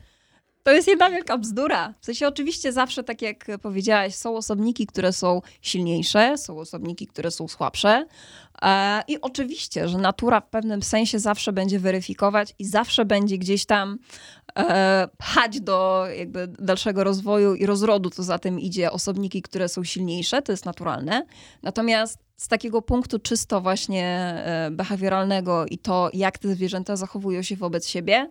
to 0.69 0.73
jest 0.73 0.87
jedna 0.87 1.09
wielka 1.09 1.37
bzdura. 1.37 1.93
W 2.01 2.05
sensie 2.05 2.27
oczywiście 2.27 2.73
zawsze, 2.73 3.03
tak 3.03 3.21
jak 3.21 3.45
powiedziałaś, 3.61 4.15
są 4.15 4.35
osobniki, 4.35 4.87
które 4.87 5.13
są 5.13 5.41
silniejsze, 5.61 6.37
są 6.37 6.59
osobniki, 6.59 7.07
które 7.07 7.31
są 7.31 7.47
słabsze. 7.47 8.05
E, 8.61 9.01
I 9.07 9.21
oczywiście, 9.21 9.87
że 9.87 9.97
natura 9.97 10.41
w 10.41 10.49
pewnym 10.49 10.83
sensie 10.83 11.19
zawsze 11.19 11.53
będzie 11.53 11.79
weryfikować 11.79 12.55
i 12.59 12.65
zawsze 12.65 13.05
będzie 13.05 13.37
gdzieś 13.37 13.65
tam 13.65 13.97
e, 14.55 15.07
pchać 15.17 15.61
do 15.61 16.05
jakby 16.17 16.47
dalszego 16.47 17.03
rozwoju 17.03 17.55
i 17.55 17.65
rozrodu, 17.65 18.09
co 18.09 18.23
za 18.23 18.39
tym 18.39 18.59
idzie, 18.59 18.91
osobniki, 18.91 19.41
które 19.41 19.69
są 19.69 19.83
silniejsze, 19.83 20.41
to 20.41 20.51
jest 20.51 20.65
naturalne. 20.65 21.25
Natomiast 21.63 22.19
z 22.37 22.47
takiego 22.47 22.81
punktu 22.81 23.19
czysto 23.19 23.61
właśnie 23.61 24.05
e, 24.05 24.71
behawioralnego 24.71 25.65
i 25.65 25.77
to, 25.77 26.09
jak 26.13 26.37
te 26.37 26.55
zwierzęta 26.55 26.95
zachowują 26.95 27.41
się 27.41 27.55
wobec 27.55 27.87
siebie, 27.87 28.29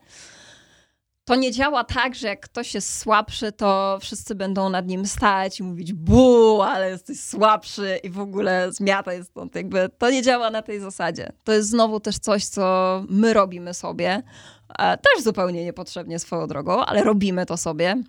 to 1.28 1.34
nie 1.34 1.52
działa 1.52 1.84
tak, 1.84 2.14
że 2.14 2.28
jak 2.28 2.40
ktoś 2.40 2.74
jest 2.74 2.98
słabszy, 2.98 3.52
to 3.52 3.98
wszyscy 4.00 4.34
będą 4.34 4.68
nad 4.68 4.86
nim 4.86 5.06
stać 5.06 5.60
i 5.60 5.62
mówić 5.62 5.92
bu, 5.92 6.62
ale 6.62 6.90
jesteś 6.90 7.20
słabszy 7.20 8.00
i 8.02 8.10
w 8.10 8.20
ogóle 8.20 8.72
zmiata 8.72 9.12
jest 9.12 9.30
stąd. 9.30 9.54
Jakby 9.54 9.88
to 9.98 10.10
nie 10.10 10.22
działa 10.22 10.50
na 10.50 10.62
tej 10.62 10.80
zasadzie. 10.80 11.32
To 11.44 11.52
jest 11.52 11.68
znowu 11.68 12.00
też 12.00 12.18
coś, 12.18 12.44
co 12.44 13.04
my 13.08 13.34
robimy 13.34 13.74
sobie. 13.74 14.22
E, 14.78 14.98
też 14.98 15.24
zupełnie 15.24 15.64
niepotrzebnie 15.64 16.18
swoją 16.18 16.46
drogą, 16.46 16.84
ale 16.84 17.04
robimy 17.04 17.46
to 17.46 17.56
sobie. 17.56 18.02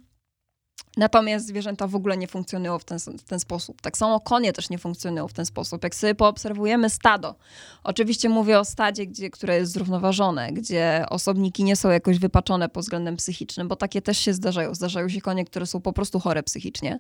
Natomiast 0.98 1.48
zwierzęta 1.48 1.88
w 1.88 1.96
ogóle 1.96 2.18
nie 2.18 2.28
funkcjonują 2.28 2.80
w 2.80 2.84
ten, 2.84 3.00
w 3.00 3.24
ten 3.24 3.40
sposób. 3.40 3.82
Tak 3.82 3.98
samo 3.98 4.20
konie 4.20 4.54
też 4.54 4.70
nie 4.70 4.78
funkcjonują 4.78 5.28
w 5.28 5.34
ten 5.34 5.46
sposób. 5.46 5.84
Jak 5.84 5.96
sobie 5.96 6.16
poobserwujemy 6.16 6.90
stado, 6.90 7.36
oczywiście 7.84 8.30
mówię 8.30 8.60
o 8.60 8.66
stadzie, 8.66 9.06
gdzie, 9.06 9.30
które 9.30 9.56
jest 9.56 9.72
zrównoważone, 9.72 10.52
gdzie 10.52 11.06
osobniki 11.10 11.64
nie 11.64 11.76
są 11.76 11.90
jakoś 11.90 12.20
wypaczone 12.20 12.70
pod 12.70 12.84
względem 12.84 13.16
psychicznym, 13.16 13.68
bo 13.68 13.76
takie 13.76 14.02
też 14.02 14.18
się 14.18 14.34
zdarzają. 14.34 14.76
Zdarzają 14.76 15.10
się 15.10 15.22
konie, 15.22 15.46
które 15.46 15.66
są 15.66 15.82
po 15.82 15.94
prostu 15.94 16.20
chore 16.20 16.44
psychicznie. 16.44 17.00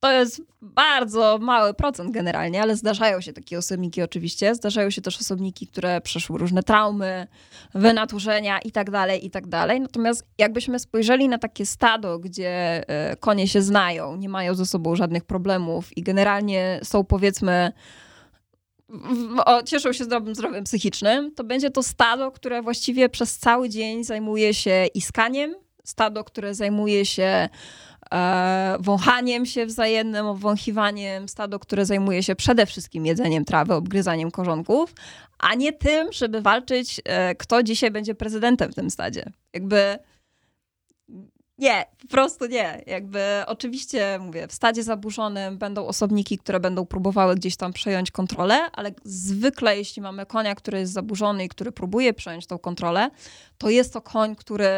To 0.00 0.12
jest 0.12 0.42
bardzo 0.62 1.38
mały 1.40 1.74
procent 1.74 2.10
generalnie, 2.10 2.62
ale 2.62 2.76
zdarzają 2.76 3.20
się 3.20 3.32
takie 3.32 3.58
osobniki 3.58 4.02
oczywiście. 4.02 4.54
Zdarzają 4.54 4.90
się 4.90 5.02
też 5.02 5.20
osobniki, 5.20 5.66
które 5.66 6.00
przeszły 6.00 6.38
różne 6.38 6.62
traumy, 6.62 7.26
wynaturzenia 7.74 8.58
i 8.58 8.72
tak 8.72 8.90
dalej, 8.90 9.26
i 9.26 9.30
tak. 9.30 9.44
Natomiast 9.80 10.26
jakbyśmy 10.38 10.78
spojrzeli 10.78 11.28
na 11.28 11.38
takie 11.38 11.66
stado, 11.66 12.18
gdzie 12.18 12.84
e, 12.88 13.16
konie 13.16 13.48
się 13.48 13.62
znają, 13.62 14.16
nie 14.16 14.28
mają 14.28 14.54
ze 14.54 14.66
sobą 14.66 14.96
żadnych 14.96 15.24
problemów 15.24 15.96
i 15.96 16.02
generalnie 16.02 16.80
są 16.82 17.04
powiedzmy 17.04 17.72
o, 19.46 19.62
cieszą 19.62 19.92
się 19.92 20.04
zdrowym 20.04 20.34
zdrowiem 20.34 20.64
psychicznym, 20.64 21.34
to 21.34 21.44
będzie 21.44 21.70
to 21.70 21.82
stado, 21.82 22.32
które 22.32 22.62
właściwie 22.62 23.08
przez 23.08 23.38
cały 23.38 23.68
dzień 23.68 24.04
zajmuje 24.04 24.54
się 24.54 24.86
iskaniem, 24.94 25.54
stado, 25.84 26.24
które 26.24 26.54
zajmuje 26.54 27.06
się 27.06 27.48
wąchaniem 28.80 29.46
się 29.46 29.66
wzajemnym, 29.66 30.26
obwąchiwaniem 30.26 31.28
stado, 31.28 31.58
które 31.58 31.86
zajmuje 31.86 32.22
się 32.22 32.36
przede 32.36 32.66
wszystkim 32.66 33.06
jedzeniem 33.06 33.44
trawy, 33.44 33.74
obgryzaniem 33.74 34.30
korzonków, 34.30 34.94
a 35.38 35.54
nie 35.54 35.72
tym, 35.72 36.12
żeby 36.12 36.42
walczyć, 36.42 37.00
e, 37.04 37.34
kto 37.34 37.62
dzisiaj 37.62 37.90
będzie 37.90 38.14
prezydentem 38.14 38.72
w 38.72 38.74
tym 38.74 38.90
stadzie. 38.90 39.24
Jakby 39.54 39.98
nie, 41.58 41.84
po 42.02 42.08
prostu 42.08 42.46
nie. 42.46 42.82
Jakby 42.86 43.20
oczywiście, 43.46 44.18
mówię, 44.20 44.48
w 44.48 44.52
stadzie 44.52 44.82
zaburzonym 44.82 45.58
będą 45.58 45.86
osobniki, 45.86 46.38
które 46.38 46.60
będą 46.60 46.86
próbowały 46.86 47.34
gdzieś 47.34 47.56
tam 47.56 47.72
przejąć 47.72 48.10
kontrolę, 48.10 48.70
ale 48.72 48.92
zwykle 49.04 49.76
jeśli 49.78 50.02
mamy 50.02 50.26
konia, 50.26 50.54
który 50.54 50.78
jest 50.78 50.92
zaburzony 50.92 51.44
i 51.44 51.48
który 51.48 51.72
próbuje 51.72 52.14
przejąć 52.14 52.46
tą 52.46 52.58
kontrolę, 52.58 53.10
to 53.58 53.70
jest 53.70 53.92
to 53.92 54.02
koń, 54.02 54.36
który 54.36 54.68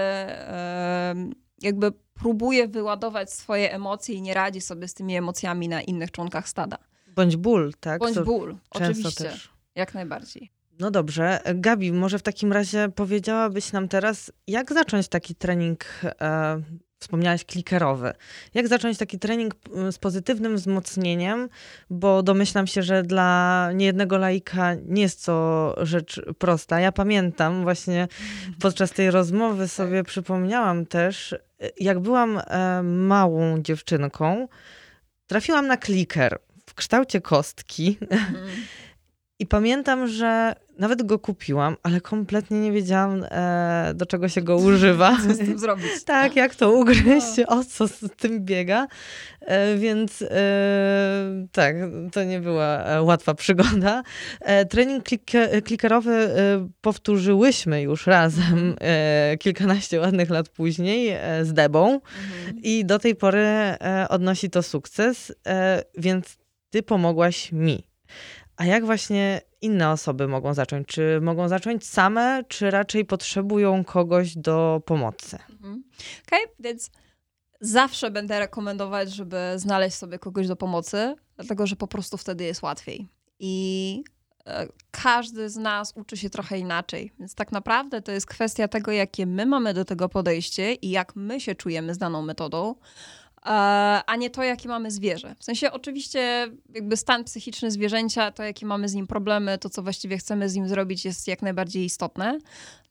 jakby 1.63 1.93
próbuje 2.23 2.69
wyładować 2.69 3.33
swoje 3.33 3.73
emocje 3.73 4.15
i 4.15 4.23
nie 4.23 4.35
radzi 4.35 4.61
sobie 4.61 4.89
z 4.89 4.95
tymi 4.95 5.17
emocjami 5.17 5.69
na 5.69 5.83
innych 5.83 6.11
członkach 6.11 6.49
stada. 6.49 6.79
Bądź 7.17 7.37
ból, 7.37 7.73
tak? 7.81 8.01
Bądź 8.01 8.15
to 8.15 8.25
ból, 8.25 8.57
oczywiście. 8.71 9.25
Też. 9.25 9.51
Jak 9.75 9.95
najbardziej. 9.95 10.51
No 10.79 10.91
dobrze. 10.91 11.41
Gabi, 11.55 11.93
może 11.93 12.19
w 12.19 12.23
takim 12.23 12.53
razie 12.53 12.89
powiedziałabyś 12.95 13.73
nam 13.73 13.89
teraz, 13.89 14.33
jak 14.47 14.73
zacząć 14.73 15.09
taki 15.09 15.35
trening, 15.35 15.85
e, 16.05 16.63
wspomniałaś 17.03 17.45
klikerowy. 17.45 18.13
Jak 18.55 18.69
zacząć 18.69 18.99
taki 18.99 19.19
trening 19.19 19.55
z 19.91 19.99
pozytywnym 19.99 20.57
wzmocnieniem, 20.57 21.49
bo 21.91 22.23
domyślam 22.23 22.67
się, 22.67 22.83
że 22.83 23.03
dla 23.03 23.71
niejednego 23.75 24.19
laika 24.19 24.75
nie 24.87 25.03
jest 25.03 25.27
to 25.27 25.75
rzecz 25.83 26.23
prosta. 26.39 26.81
Ja 26.81 26.93
pamiętam 26.93 27.63
właśnie 27.63 28.09
podczas 28.61 28.91
tej 28.91 29.11
rozmowy 29.11 29.69
sobie 29.69 29.99
tak. 29.99 30.07
przypomniałam 30.07 30.87
też, 30.87 31.35
jak 31.81 32.01
byłam 32.01 32.41
e, 32.47 32.83
małą 32.83 33.63
dziewczynką, 33.63 34.49
trafiłam 35.27 35.67
na 35.67 35.77
kliker 35.77 36.39
w 36.67 36.75
kształcie 36.75 37.21
kostki. 37.21 37.99
Mm. 38.11 38.35
I 39.43 39.47
pamiętam, 39.47 40.09
że 40.09 40.55
nawet 40.79 41.03
go 41.03 41.19
kupiłam, 41.19 41.77
ale 41.83 42.01
kompletnie 42.01 42.61
nie 42.61 42.73
wiedziałam, 42.73 43.25
e, 43.31 43.93
do 43.95 44.07
czego 44.07 44.29
się 44.29 44.43
go 44.43 44.57
używa. 44.57 45.17
Co 45.27 45.35
z 45.35 45.39
tym 45.39 45.59
zrobić? 45.59 46.05
tak, 46.07 46.37
jak 46.37 46.55
to 46.55 46.73
ugryźć, 46.73 47.37
no. 47.39 47.59
o 47.59 47.65
co 47.65 47.89
z 47.89 48.01
tym 48.17 48.45
biega. 48.45 48.87
E, 49.41 49.77
więc 49.77 50.23
e, 50.23 51.47
tak, 51.53 51.77
to 52.13 52.25
nie 52.25 52.41
była 52.41 52.85
e, 52.85 53.03
łatwa 53.03 53.35
przygoda. 53.35 54.03
E, 54.41 54.65
trening 54.67 55.05
klik- 55.05 55.63
klikerowy 55.65 56.13
e, 56.13 56.69
powtórzyłyśmy 56.81 57.83
już 57.83 58.07
razem 58.07 58.77
kilkanaście 59.39 60.01
ładnych 60.01 60.31
lat 60.31 60.49
później 60.49 61.17
z 61.43 61.53
Debą 61.53 61.95
mhm. 61.95 62.63
i 62.63 62.85
do 62.85 62.99
tej 62.99 63.15
pory 63.15 63.47
odnosi 64.09 64.51
to 64.51 64.63
sukces, 64.63 65.33
więc 65.99 66.37
ty 66.71 66.83
pomogłaś 66.83 67.53
mi. 67.53 67.93
A 68.63 68.67
jak 68.67 68.85
właśnie 68.85 69.41
inne 69.61 69.91
osoby 69.91 70.29
mogą 70.29 70.55
zacząć? 70.55 70.89
Czy 70.89 71.21
mogą 71.23 71.49
zacząć 71.49 71.87
same, 71.87 72.45
czy 72.49 72.71
raczej 72.71 73.05
potrzebują 73.05 73.85
kogoś 73.85 74.37
do 74.37 74.83
pomocy? 74.87 75.39
Mhm. 75.51 75.85
Okej, 76.27 76.45
okay, 76.45 76.55
więc 76.61 76.91
zawsze 77.61 78.11
będę 78.11 78.39
rekomendować, 78.39 79.13
żeby 79.13 79.37
znaleźć 79.57 79.97
sobie 79.97 80.19
kogoś 80.19 80.47
do 80.49 80.57
pomocy, 80.57 81.15
dlatego 81.37 81.67
że 81.67 81.77
po 81.77 81.87
prostu 81.87 82.17
wtedy 82.17 82.45
jest 82.45 82.63
łatwiej. 82.63 83.09
I 83.39 84.05
e, 84.47 84.67
każdy 84.91 85.51
z 85.51 85.57
nas 85.57 85.93
uczy 85.97 86.17
się 86.17 86.31
trochę 86.31 86.59
inaczej. 86.59 87.13
Więc 87.19 87.35
tak 87.35 87.53
naprawdę 87.53 88.03
to 88.03 88.13
jest 88.13 88.27
kwestia 88.27 88.69
tego, 88.69 88.93
jakie 88.93 89.27
my 89.27 89.47
mamy 89.47 89.75
do 89.75 89.85
tego 89.85 90.09
podejście 90.09 90.75
i 90.75 90.91
jak 90.91 91.17
my 91.17 91.41
się 91.41 91.55
czujemy 91.55 91.95
z 91.95 91.99
daną 91.99 92.23
metodą 92.23 92.75
a 94.07 94.17
nie 94.19 94.31
to, 94.31 94.43
jakie 94.43 94.69
mamy 94.69 94.91
zwierzę. 94.91 95.35
W 95.39 95.45
sensie 95.45 95.73
oczywiście 95.73 96.49
jakby 96.75 96.97
stan 96.97 97.25
psychiczny 97.25 97.71
zwierzęcia, 97.71 98.31
to 98.31 98.43
jakie 98.43 98.67
mamy 98.67 98.89
z 98.89 98.95
nim 98.95 99.07
problemy, 99.07 99.59
to 99.59 99.71
co 99.71 99.83
właściwie 99.83 100.19
chcemy 100.19 100.49
z 100.49 100.55
nim 100.55 100.69
zrobić 100.69 101.05
jest 101.05 101.29
jak 101.29 101.43
najbardziej 101.43 101.85
istotne. 101.85 102.39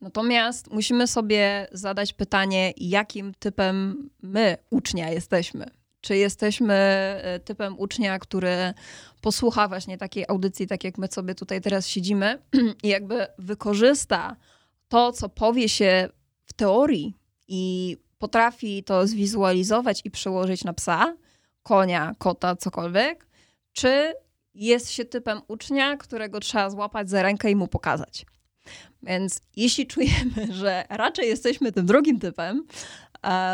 Natomiast 0.01 0.71
musimy 0.71 1.07
sobie 1.07 1.67
zadać 1.71 2.13
pytanie, 2.13 2.73
jakim 2.77 3.33
typem 3.39 4.09
my, 4.21 4.57
ucznia, 4.69 5.09
jesteśmy. 5.09 5.65
Czy 6.01 6.17
jesteśmy 6.17 6.73
e, 6.73 7.39
typem 7.39 7.79
ucznia, 7.79 8.19
który 8.19 8.73
posłucha 9.21 9.67
właśnie 9.67 9.97
takiej 9.97 10.25
audycji, 10.27 10.67
tak 10.67 10.83
jak 10.83 10.97
my 10.97 11.07
sobie 11.07 11.35
tutaj 11.35 11.61
teraz 11.61 11.87
siedzimy 11.87 12.39
i 12.83 12.87
jakby 12.87 13.27
wykorzysta 13.39 14.35
to, 14.89 15.11
co 15.11 15.29
powie 15.29 15.69
się 15.69 16.09
w 16.45 16.53
teorii 16.53 17.17
i 17.47 17.97
potrafi 18.21 18.83
to 18.83 19.07
zwizualizować 19.07 20.01
i 20.05 20.11
przełożyć 20.11 20.63
na 20.63 20.73
psa, 20.73 21.15
konia, 21.63 22.15
kota, 22.17 22.55
cokolwiek, 22.55 23.27
czy 23.73 24.13
jest 24.53 24.91
się 24.91 25.05
typem 25.05 25.41
ucznia, 25.47 25.97
którego 25.97 26.39
trzeba 26.39 26.69
złapać 26.69 27.09
za 27.09 27.23
rękę 27.23 27.51
i 27.51 27.55
mu 27.55 27.67
pokazać. 27.67 28.25
Więc 29.03 29.41
jeśli 29.55 29.87
czujemy, 29.87 30.47
że 30.61 30.85
raczej 30.89 31.27
jesteśmy 31.27 31.71
tym 31.71 31.85
drugim 31.85 32.19
typem, 32.19 32.63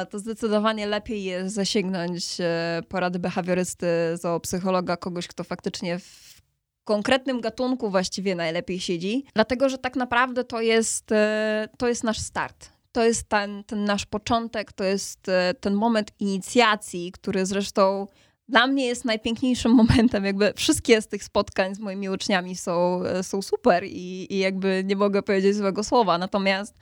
to 0.09 0.19
zdecydowanie 0.19 0.87
lepiej 0.87 1.23
jest 1.23 1.55
zasięgnąć 1.55 2.37
e, 2.39 2.81
porady 2.89 3.19
behawiorysty, 3.19 3.87
zoopsychologa, 4.13 4.97
kogoś, 4.97 5.27
kto 5.27 5.43
faktycznie 5.43 5.99
w 5.99 6.41
konkretnym 6.83 7.41
gatunku 7.41 7.89
właściwie 7.89 8.35
najlepiej 8.35 8.79
siedzi, 8.79 9.25
dlatego 9.35 9.69
że 9.69 9.77
tak 9.77 9.95
naprawdę 9.95 10.43
to 10.43 10.61
jest, 10.61 11.11
e, 11.11 11.67
to 11.77 11.87
jest 11.87 12.03
nasz 12.03 12.19
start. 12.19 12.76
To 12.97 13.03
jest 13.03 13.29
ten, 13.29 13.63
ten 13.63 13.83
nasz 13.83 14.05
początek, 14.05 14.73
to 14.73 14.83
jest 14.83 15.29
e, 15.29 15.53
ten 15.53 15.73
moment 15.73 16.11
inicjacji, 16.19 17.11
który 17.11 17.45
zresztą 17.45 18.07
dla 18.49 18.67
mnie 18.67 18.85
jest 18.85 19.05
najpiękniejszym 19.05 19.71
momentem. 19.81 20.25
Jakby 20.25 20.53
wszystkie 20.55 21.01
z 21.01 21.07
tych 21.07 21.23
spotkań 21.23 21.75
z 21.75 21.79
moimi 21.79 22.09
uczniami 22.09 22.55
są, 22.55 23.01
są 23.21 23.41
super 23.41 23.83
i, 23.83 24.33
i 24.33 24.37
jakby 24.37 24.83
nie 24.85 24.95
mogę 24.95 25.23
powiedzieć 25.23 25.55
złego 25.55 25.83
słowa. 25.83 26.17
Natomiast 26.17 26.75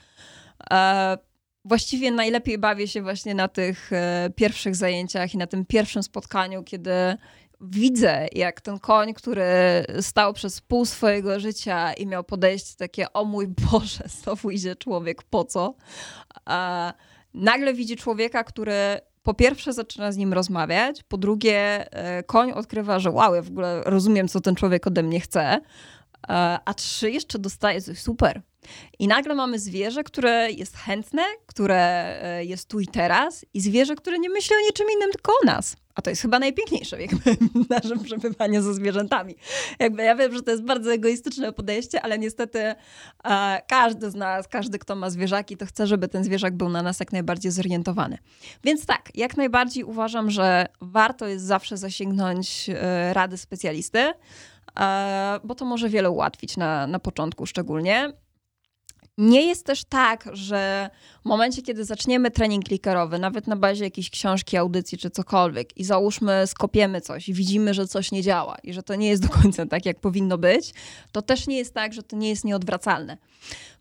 e, 0.71 1.17
właściwie 1.65 2.11
najlepiej 2.11 2.57
bawię 2.57 2.87
się 2.87 3.01
właśnie 3.01 3.35
na 3.35 3.47
tych 3.47 3.93
e, 3.93 4.29
pierwszych 4.35 4.75
zajęciach 4.75 5.33
i 5.33 5.37
na 5.37 5.47
tym 5.47 5.65
pierwszym 5.65 6.03
spotkaniu, 6.03 6.63
kiedy 6.63 6.91
widzę, 7.61 8.27
jak 8.31 8.61
ten 8.61 8.79
koń, 8.79 9.13
który 9.13 9.43
stał 10.01 10.33
przez 10.33 10.61
pół 10.61 10.85
swojego 10.85 11.39
życia 11.39 11.93
i 11.93 12.07
miał 12.07 12.23
podejście 12.23 12.75
takie, 12.77 13.13
o 13.13 13.25
mój 13.25 13.47
Boże, 13.47 14.03
znowu 14.23 14.51
idzie 14.51 14.75
człowiek, 14.75 15.23
po 15.23 15.43
co? 15.43 15.75
A 16.45 16.93
nagle 17.33 17.73
widzi 17.73 17.95
człowieka, 17.95 18.43
który 18.43 18.99
po 19.23 19.33
pierwsze 19.33 19.73
zaczyna 19.73 20.11
z 20.11 20.17
nim 20.17 20.33
rozmawiać, 20.33 21.03
po 21.03 21.17
drugie 21.17 21.91
e, 21.91 22.23
koń 22.23 22.51
odkrywa, 22.51 22.99
że 22.99 23.11
wow, 23.11 23.35
ja 23.35 23.41
w 23.41 23.49
ogóle 23.49 23.81
rozumiem, 23.85 24.27
co 24.27 24.41
ten 24.41 24.55
człowiek 24.55 24.87
ode 24.87 25.03
mnie 25.03 25.19
chce, 25.19 25.61
a 26.65 26.73
trzy 26.73 27.11
jeszcze 27.11 27.39
dostaje 27.39 27.81
coś 27.81 27.99
super. 27.99 28.41
I 28.99 29.07
nagle 29.07 29.35
mamy 29.35 29.59
zwierzę, 29.59 30.03
które 30.03 30.51
jest 30.51 30.77
chętne, 30.77 31.23
które 31.45 32.05
e, 32.23 32.45
jest 32.45 32.69
tu 32.69 32.79
i 32.79 32.87
teraz, 32.87 33.45
i 33.53 33.61
zwierzę, 33.61 33.95
które 33.95 34.19
nie 34.19 34.29
myśli 34.29 34.55
o 34.55 34.67
niczym 34.67 34.87
innym, 34.95 35.11
tylko 35.11 35.31
o 35.43 35.45
nas. 35.45 35.75
A 35.95 36.01
to 36.01 36.09
jest 36.09 36.21
chyba 36.21 36.39
najpiękniejsze 36.39 37.01
jakby 37.01 37.35
w 37.35 37.69
naszym 37.83 38.03
przebywaniu 38.03 38.61
ze 38.61 38.73
zwierzętami. 38.73 39.35
Jakby 39.79 40.03
ja 40.03 40.15
wiem, 40.15 40.33
że 40.33 40.41
to 40.41 40.51
jest 40.51 40.63
bardzo 40.63 40.93
egoistyczne 40.93 41.53
podejście, 41.53 42.01
ale 42.01 42.19
niestety 42.19 42.59
e, 42.59 42.75
każdy 43.67 44.11
z 44.11 44.15
nas, 44.15 44.47
każdy, 44.47 44.79
kto 44.79 44.95
ma 44.95 45.09
zwierzaki, 45.09 45.57
to 45.57 45.65
chce, 45.65 45.87
żeby 45.87 46.07
ten 46.07 46.23
zwierzak 46.23 46.57
był 46.57 46.69
na 46.69 46.81
nas 46.81 46.99
jak 46.99 47.11
najbardziej 47.11 47.51
zorientowany. 47.51 48.17
Więc 48.63 48.85
tak, 48.85 49.09
jak 49.15 49.37
najbardziej 49.37 49.83
uważam, 49.83 50.31
że 50.31 50.65
warto 50.81 51.27
jest 51.27 51.45
zawsze 51.45 51.77
zasięgnąć 51.77 52.69
e, 52.69 53.13
rady 53.13 53.37
specjalisty, 53.37 53.99
e, 53.99 54.13
bo 55.43 55.55
to 55.55 55.65
może 55.65 55.89
wiele 55.89 56.09
ułatwić 56.09 56.57
na, 56.57 56.87
na 56.87 56.99
początku 56.99 57.45
szczególnie. 57.45 58.13
Nie 59.17 59.47
jest 59.47 59.65
też 59.65 59.83
tak, 59.83 60.29
że 60.33 60.89
w 61.21 61.25
momencie, 61.25 61.61
kiedy 61.61 61.85
zaczniemy 61.85 62.31
trening 62.31 62.65
klikerowy, 62.65 63.19
nawet 63.19 63.47
na 63.47 63.55
bazie 63.55 63.83
jakiejś 63.83 64.09
książki, 64.09 64.57
audycji 64.57 64.97
czy 64.97 65.09
cokolwiek, 65.09 65.77
i 65.77 65.83
załóżmy, 65.83 66.47
skopiemy 66.47 67.01
coś 67.01 67.29
i 67.29 67.33
widzimy, 67.33 67.73
że 67.73 67.87
coś 67.87 68.11
nie 68.11 68.23
działa 68.23 68.57
i 68.63 68.73
że 68.73 68.83
to 68.83 68.95
nie 68.95 69.09
jest 69.09 69.21
do 69.27 69.29
końca 69.29 69.65
tak, 69.65 69.85
jak 69.85 69.99
powinno 69.99 70.37
być, 70.37 70.73
to 71.11 71.21
też 71.21 71.47
nie 71.47 71.57
jest 71.57 71.73
tak, 71.73 71.93
że 71.93 72.03
to 72.03 72.15
nie 72.15 72.29
jest 72.29 72.45
nieodwracalne. 72.45 73.17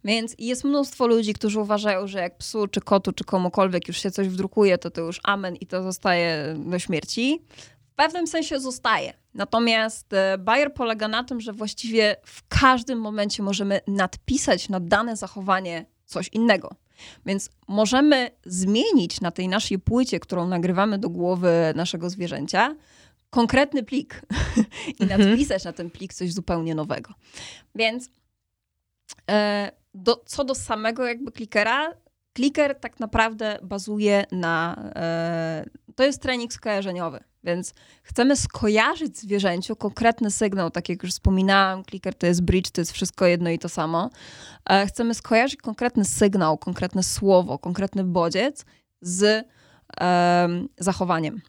Więc 0.04 0.34
jest 0.38 0.64
mnóstwo 0.64 1.06
ludzi, 1.06 1.34
którzy 1.34 1.60
uważają, 1.60 2.06
że 2.06 2.18
jak 2.18 2.38
psu, 2.38 2.68
czy 2.68 2.80
kotu, 2.80 3.12
czy 3.12 3.24
komukolwiek 3.24 3.88
już 3.88 4.02
się 4.02 4.10
coś 4.10 4.28
wdrukuje, 4.28 4.78
to 4.78 4.90
to 4.90 5.00
już 5.00 5.20
amen 5.24 5.56
i 5.56 5.66
to 5.66 5.82
zostaje 5.82 6.54
do 6.66 6.78
śmierci 6.78 7.42
pewnym 7.94 8.26
sensie 8.26 8.60
zostaje. 8.60 9.12
Natomiast 9.34 10.12
e, 10.12 10.38
Bayer 10.38 10.74
polega 10.74 11.08
na 11.08 11.24
tym, 11.24 11.40
że 11.40 11.52
właściwie 11.52 12.16
w 12.24 12.48
każdym 12.48 13.00
momencie 13.00 13.42
możemy 13.42 13.80
nadpisać 13.86 14.68
na 14.68 14.80
dane 14.80 15.16
zachowanie 15.16 15.86
coś 16.04 16.28
innego. 16.28 16.74
Więc 17.26 17.50
możemy 17.68 18.30
zmienić 18.44 19.20
na 19.20 19.30
tej 19.30 19.48
naszej 19.48 19.78
płycie, 19.78 20.20
którą 20.20 20.48
nagrywamy 20.48 20.98
do 20.98 21.10
głowy 21.10 21.72
naszego 21.76 22.10
zwierzęcia, 22.10 22.76
konkretny 23.30 23.82
plik 23.82 24.22
i 25.00 25.02
mhm. 25.02 25.20
nadpisać 25.20 25.64
na 25.64 25.72
ten 25.72 25.90
plik 25.90 26.14
coś 26.14 26.32
zupełnie 26.32 26.74
nowego. 26.74 27.14
Więc 27.74 28.10
e, 29.30 29.70
do, 29.94 30.22
co 30.26 30.44
do 30.44 30.54
samego 30.54 31.06
jakby 31.06 31.32
klikera, 31.32 31.92
kliker 32.32 32.80
tak 32.80 33.00
naprawdę 33.00 33.58
bazuje 33.62 34.24
na. 34.32 34.76
To 35.94 36.04
jest 36.04 36.22
trening 36.22 36.52
skojarzeniowy. 36.52 37.24
Więc 37.44 37.74
chcemy 38.02 38.36
skojarzyć 38.36 39.18
zwierzęciu 39.18 39.76
konkretny 39.76 40.30
sygnał, 40.30 40.70
tak 40.70 40.88
jak 40.88 41.02
już 41.02 41.12
wspominałam, 41.12 41.84
clicker 41.84 42.14
to 42.14 42.26
jest 42.26 42.42
bridge, 42.42 42.70
to 42.70 42.80
jest 42.80 42.92
wszystko 42.92 43.26
jedno 43.26 43.50
i 43.50 43.58
to 43.58 43.68
samo. 43.68 44.10
E, 44.70 44.86
chcemy 44.86 45.14
skojarzyć 45.14 45.60
konkretny 45.60 46.04
sygnał, 46.04 46.58
konkretne 46.58 47.02
słowo, 47.02 47.58
konkretny 47.58 48.04
bodziec 48.04 48.64
z 49.00 49.46
zachowaniem. 50.78 51.40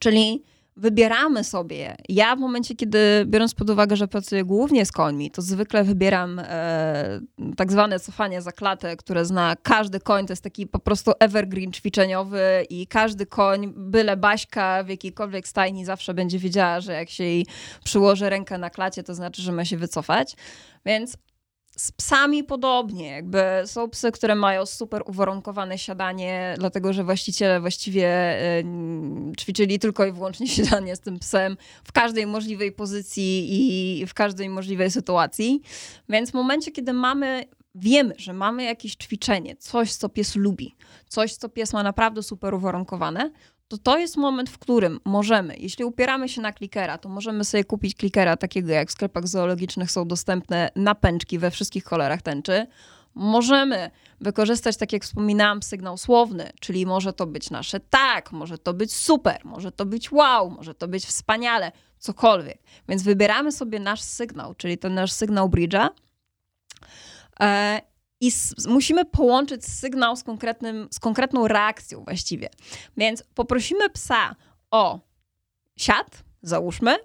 Czyli 0.00 0.44
wybieramy 0.76 1.44
sobie. 1.44 1.96
Ja 2.08 2.36
w 2.36 2.38
momencie, 2.38 2.74
kiedy 2.74 3.24
biorąc 3.26 3.54
pod 3.54 3.70
uwagę, 3.70 3.96
że 3.96 4.08
pracuję 4.08 4.44
głównie 4.44 4.86
z 4.86 4.92
końmi, 4.92 5.30
to 5.30 5.42
zwykle 5.42 5.84
wybieram 5.84 6.38
e, 6.38 7.20
tak 7.56 7.72
zwane 7.72 8.00
cofanie 8.00 8.42
za 8.42 8.52
klatę, 8.52 8.96
które 8.96 9.24
zna 9.24 9.56
każdy 9.62 10.00
koń. 10.00 10.26
To 10.26 10.32
jest 10.32 10.42
taki 10.42 10.66
po 10.66 10.78
prostu 10.78 11.12
evergreen 11.20 11.72
ćwiczeniowy 11.72 12.66
i 12.70 12.86
każdy 12.86 13.26
koń, 13.26 13.72
byle 13.76 14.16
Baśka 14.16 14.84
w 14.84 14.88
jakiejkolwiek 14.88 15.48
stajni 15.48 15.84
zawsze 15.84 16.14
będzie 16.14 16.38
wiedziała, 16.38 16.80
że 16.80 16.92
jak 16.92 17.10
się 17.10 17.24
jej 17.24 17.46
przyłoży 17.84 18.30
rękę 18.30 18.58
na 18.58 18.70
klacie, 18.70 19.02
to 19.02 19.14
znaczy, 19.14 19.42
że 19.42 19.52
ma 19.52 19.64
się 19.64 19.76
wycofać. 19.76 20.36
Więc 20.86 21.16
z 21.76 21.92
psami 21.92 22.44
podobnie, 22.44 23.06
jakby 23.06 23.42
są 23.66 23.90
psy, 23.90 24.12
które 24.12 24.34
mają 24.34 24.66
super 24.66 25.02
uwarunkowane 25.06 25.78
siadanie, 25.78 26.54
dlatego 26.58 26.92
że 26.92 27.04
właściciele 27.04 27.60
właściwie 27.60 28.38
ćwiczyli 29.40 29.78
tylko 29.78 30.06
i 30.06 30.12
wyłącznie 30.12 30.48
siadanie 30.64 30.96
z 30.96 31.00
tym 31.00 31.18
psem 31.18 31.56
w 31.84 31.92
każdej 31.92 32.26
możliwej 32.26 32.72
pozycji 32.72 34.00
i 34.00 34.06
w 34.06 34.14
każdej 34.14 34.48
możliwej 34.48 34.90
sytuacji. 34.90 35.62
Więc 36.08 36.30
w 36.30 36.34
momencie, 36.34 36.70
kiedy 36.70 36.92
mamy 36.92 37.44
wiemy, 37.74 38.14
że 38.18 38.32
mamy 38.32 38.64
jakieś 38.64 38.94
ćwiczenie, 38.94 39.56
coś, 39.56 39.94
co 39.94 40.08
pies 40.08 40.36
lubi, 40.36 40.74
coś, 41.08 41.34
co 41.34 41.48
pies 41.48 41.72
ma 41.72 41.82
naprawdę 41.82 42.22
super 42.22 42.54
uwarunkowane, 42.54 43.30
to 43.68 43.78
to 43.78 43.98
jest 43.98 44.16
moment, 44.16 44.50
w 44.50 44.58
którym 44.58 45.00
możemy, 45.04 45.56
jeśli 45.56 45.84
upieramy 45.84 46.28
się 46.28 46.40
na 46.40 46.52
klikera, 46.52 46.98
to 46.98 47.08
możemy 47.08 47.44
sobie 47.44 47.64
kupić 47.64 47.94
klikera 47.94 48.36
takiego, 48.36 48.72
jak 48.72 48.88
w 48.88 48.92
sklepach 48.92 49.28
zoologicznych 49.28 49.90
są 49.90 50.08
dostępne 50.08 50.70
napęczki 50.76 51.38
we 51.38 51.50
wszystkich 51.50 51.84
kolorach 51.84 52.22
tęczy. 52.22 52.66
Możemy 53.14 53.90
wykorzystać, 54.20 54.76
tak 54.76 54.92
jak 54.92 55.04
wspominałam, 55.04 55.62
sygnał 55.62 55.96
słowny, 55.96 56.50
czyli 56.60 56.86
może 56.86 57.12
to 57.12 57.26
być 57.26 57.50
nasze 57.50 57.80
tak, 57.80 58.32
może 58.32 58.58
to 58.58 58.74
być 58.74 58.94
super, 58.94 59.44
może 59.44 59.72
to 59.72 59.86
być 59.86 60.12
wow, 60.12 60.50
może 60.50 60.74
to 60.74 60.88
być 60.88 61.06
wspaniale, 61.06 61.72
cokolwiek. 61.98 62.58
Więc 62.88 63.02
wybieramy 63.02 63.52
sobie 63.52 63.80
nasz 63.80 64.00
sygnał, 64.00 64.54
czyli 64.54 64.78
ten 64.78 64.94
nasz 64.94 65.12
sygnał 65.12 65.48
bridge'a 65.48 65.88
i 68.20 68.32
musimy 68.68 69.04
połączyć 69.04 69.64
sygnał 69.64 70.16
z, 70.16 70.22
konkretnym, 70.22 70.88
z 70.90 70.98
konkretną 70.98 71.48
reakcją 71.48 72.04
właściwie. 72.04 72.48
Więc 72.96 73.24
poprosimy 73.34 73.90
psa 73.90 74.36
o 74.70 75.00
siad, 75.76 76.24
załóżmy, 76.42 76.96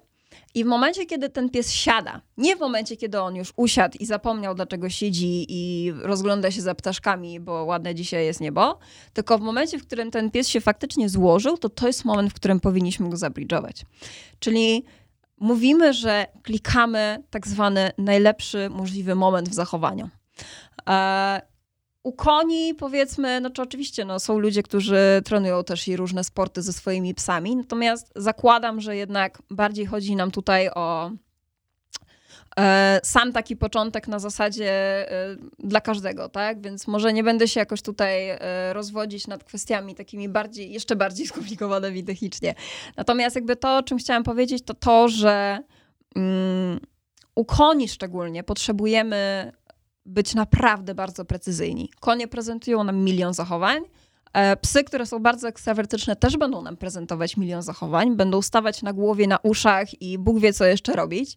i 0.54 0.64
w 0.64 0.66
momencie, 0.66 1.06
kiedy 1.06 1.28
ten 1.28 1.50
pies 1.50 1.72
siada, 1.72 2.20
nie 2.36 2.56
w 2.56 2.60
momencie, 2.60 2.96
kiedy 2.96 3.20
on 3.20 3.36
już 3.36 3.52
usiadł 3.56 3.98
i 4.00 4.06
zapomniał, 4.06 4.54
dlaczego 4.54 4.90
siedzi 4.90 5.46
i 5.48 5.92
rozgląda 6.02 6.50
się 6.50 6.62
za 6.62 6.74
ptaszkami, 6.74 7.40
bo 7.40 7.64
ładne 7.64 7.94
dzisiaj 7.94 8.26
jest 8.26 8.40
niebo, 8.40 8.78
tylko 9.12 9.38
w 9.38 9.40
momencie, 9.40 9.78
w 9.78 9.86
którym 9.86 10.10
ten 10.10 10.30
pies 10.30 10.48
się 10.48 10.60
faktycznie 10.60 11.08
złożył, 11.08 11.58
to 11.58 11.68
to 11.68 11.86
jest 11.86 12.04
moment, 12.04 12.30
w 12.30 12.34
którym 12.34 12.60
powinniśmy 12.60 13.08
go 13.08 13.16
zabridżować. 13.16 13.84
Czyli 14.38 14.84
mówimy, 15.40 15.92
że 15.94 16.26
klikamy 16.42 17.22
tak 17.30 17.46
zwany 17.46 17.90
najlepszy 17.98 18.70
możliwy 18.70 19.14
moment 19.14 19.48
w 19.48 19.54
zachowaniu. 19.54 20.08
E, 20.88 21.42
u 22.02 22.12
koni 22.12 22.74
powiedzmy, 22.74 23.40
no 23.40 23.50
czy 23.50 23.62
oczywiście 23.62 24.04
no, 24.04 24.20
są 24.20 24.38
ludzie, 24.38 24.62
którzy 24.62 25.22
trenują 25.24 25.64
też 25.64 25.88
i 25.88 25.96
różne 25.96 26.24
sporty 26.24 26.62
ze 26.62 26.72
swoimi 26.72 27.14
psami, 27.14 27.56
natomiast 27.56 28.12
zakładam, 28.16 28.80
że 28.80 28.96
jednak 28.96 29.42
bardziej 29.50 29.86
chodzi 29.86 30.16
nam 30.16 30.30
tutaj 30.30 30.70
o 30.74 31.10
e, 32.58 33.00
sam 33.02 33.32
taki 33.32 33.56
początek 33.56 34.08
na 34.08 34.18
zasadzie 34.18 34.70
e, 35.12 35.36
dla 35.58 35.80
każdego, 35.80 36.28
tak? 36.28 36.60
Więc 36.60 36.86
może 36.86 37.12
nie 37.12 37.24
będę 37.24 37.48
się 37.48 37.60
jakoś 37.60 37.82
tutaj 37.82 38.38
rozwodzić 38.72 39.26
nad 39.26 39.44
kwestiami 39.44 39.94
takimi 39.94 40.28
bardziej, 40.28 40.72
jeszcze 40.72 40.96
bardziej 40.96 41.26
skomplikowanymi 41.32 42.04
technicznie. 42.04 42.54
Natomiast 42.96 43.36
jakby 43.36 43.56
to, 43.56 43.76
o 43.76 43.82
czym 43.82 43.98
chciałam 43.98 44.22
powiedzieć, 44.22 44.64
to 44.64 44.74
to, 44.74 45.08
że 45.08 45.58
mm, 46.16 46.80
u 47.34 47.44
koni 47.44 47.88
szczególnie 47.88 48.44
potrzebujemy 48.44 49.52
być 50.10 50.34
naprawdę 50.34 50.94
bardzo 50.94 51.24
precyzyjni. 51.24 51.90
Konie 52.00 52.28
prezentują 52.28 52.84
nam 52.84 52.96
milion 52.96 53.34
zachowań, 53.34 53.82
psy, 54.60 54.84
które 54.84 55.06
są 55.06 55.18
bardzo 55.18 55.48
ekstrawertyczne, 55.48 56.16
też 56.16 56.36
będą 56.36 56.62
nam 56.62 56.76
prezentować 56.76 57.36
milion 57.36 57.62
zachowań, 57.62 58.16
będą 58.16 58.42
stawać 58.42 58.82
na 58.82 58.92
głowie, 58.92 59.26
na 59.26 59.38
uszach 59.42 60.02
i 60.02 60.18
Bóg 60.18 60.38
wie, 60.38 60.52
co 60.52 60.64
jeszcze 60.64 60.92
robić. 60.92 61.36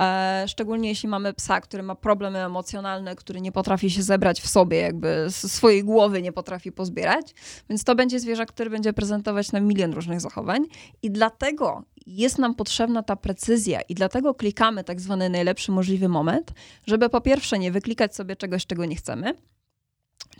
E, 0.00 0.44
szczególnie 0.48 0.88
jeśli 0.88 1.08
mamy 1.08 1.34
psa, 1.34 1.60
który 1.60 1.82
ma 1.82 1.94
problemy 1.94 2.38
emocjonalne, 2.44 3.16
który 3.16 3.40
nie 3.40 3.52
potrafi 3.52 3.90
się 3.90 4.02
zebrać 4.02 4.40
w 4.40 4.48
sobie, 4.48 4.76
jakby 4.76 5.26
swojej 5.30 5.84
głowy 5.84 6.22
nie 6.22 6.32
potrafi 6.32 6.72
pozbierać. 6.72 7.34
Więc 7.70 7.84
to 7.84 7.94
będzie 7.94 8.20
zwierzak, 8.20 8.48
który 8.52 8.70
będzie 8.70 8.92
prezentować 8.92 9.52
nam 9.52 9.66
milion 9.66 9.92
różnych 9.92 10.20
zachowań. 10.20 10.66
I 11.02 11.10
dlatego 11.10 11.82
jest 12.06 12.38
nam 12.38 12.54
potrzebna 12.54 13.02
ta 13.02 13.16
precyzja 13.16 13.80
i 13.80 13.94
dlatego 13.94 14.34
klikamy 14.34 14.84
tak 14.84 15.00
zwany 15.00 15.30
najlepszy 15.30 15.72
możliwy 15.72 16.08
moment, 16.08 16.52
żeby 16.86 17.08
po 17.08 17.20
pierwsze 17.20 17.58
nie 17.58 17.72
wyklikać 17.72 18.16
sobie 18.16 18.36
czegoś, 18.36 18.66
czego 18.66 18.84
nie 18.84 18.96
chcemy, 18.96 19.34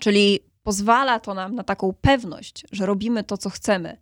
czyli 0.01 0.40
pozwala 0.64 1.20
to 1.20 1.35
nam 1.35 1.55
na 1.55 1.64
taką 1.64 1.94
pewność, 2.00 2.64
że 2.72 2.87
robimy 2.87 3.24
to, 3.24 3.37
co 3.37 3.50
chcemy 3.50 3.96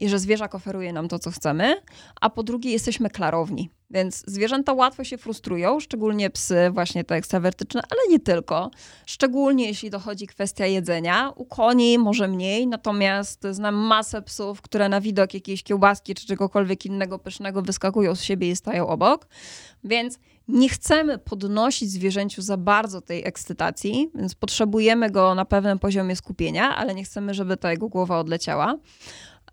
i 0.00 0.08
że 0.08 0.18
zwierzak 0.18 0.54
oferuje 0.54 0.92
nam 0.92 1.08
to, 1.08 1.18
co 1.18 1.30
chcemy, 1.30 1.76
a 2.20 2.30
po 2.30 2.42
drugie 2.42 2.70
jesteśmy 2.70 3.10
klarowni. 3.10 3.70
Więc 3.90 4.24
zwierzęta 4.26 4.72
łatwo 4.72 5.04
się 5.04 5.18
frustrują, 5.18 5.80
szczególnie 5.80 6.30
psy, 6.30 6.70
właśnie 6.70 7.04
te 7.04 7.14
ekstrawertyczne, 7.14 7.82
ale 7.90 8.00
nie 8.10 8.20
tylko. 8.20 8.70
Szczególnie 9.06 9.66
jeśli 9.66 9.90
dochodzi 9.90 10.26
kwestia 10.26 10.66
jedzenia. 10.66 11.32
U 11.36 11.44
koni 11.44 11.98
może 11.98 12.28
mniej, 12.28 12.66
natomiast 12.66 13.46
znam 13.50 13.74
masę 13.74 14.22
psów, 14.22 14.62
które 14.62 14.88
na 14.88 15.00
widok 15.00 15.34
jakiejś 15.34 15.62
kiełbaski 15.62 16.14
czy 16.14 16.26
czegokolwiek 16.26 16.86
innego 16.86 17.18
pysznego 17.18 17.62
wyskakują 17.62 18.14
z 18.14 18.22
siebie 18.22 18.50
i 18.50 18.56
stają 18.56 18.86
obok. 18.86 19.26
Więc 19.84 20.18
nie 20.48 20.68
chcemy 20.68 21.18
podnosić 21.18 21.90
zwierzęciu 21.90 22.42
za 22.42 22.56
bardzo 22.56 23.00
tej 23.00 23.26
ekscytacji, 23.26 24.10
więc 24.14 24.34
potrzebujemy 24.34 25.10
go 25.10 25.34
na 25.34 25.44
pewnym 25.44 25.78
poziomie 25.78 26.16
skupienia, 26.16 26.76
ale 26.76 26.94
nie 26.94 27.04
chcemy, 27.04 27.34
żeby 27.34 27.56
ta 27.56 27.70
jego 27.70 27.88
głowa 27.88 28.18
odleciała. 28.18 28.78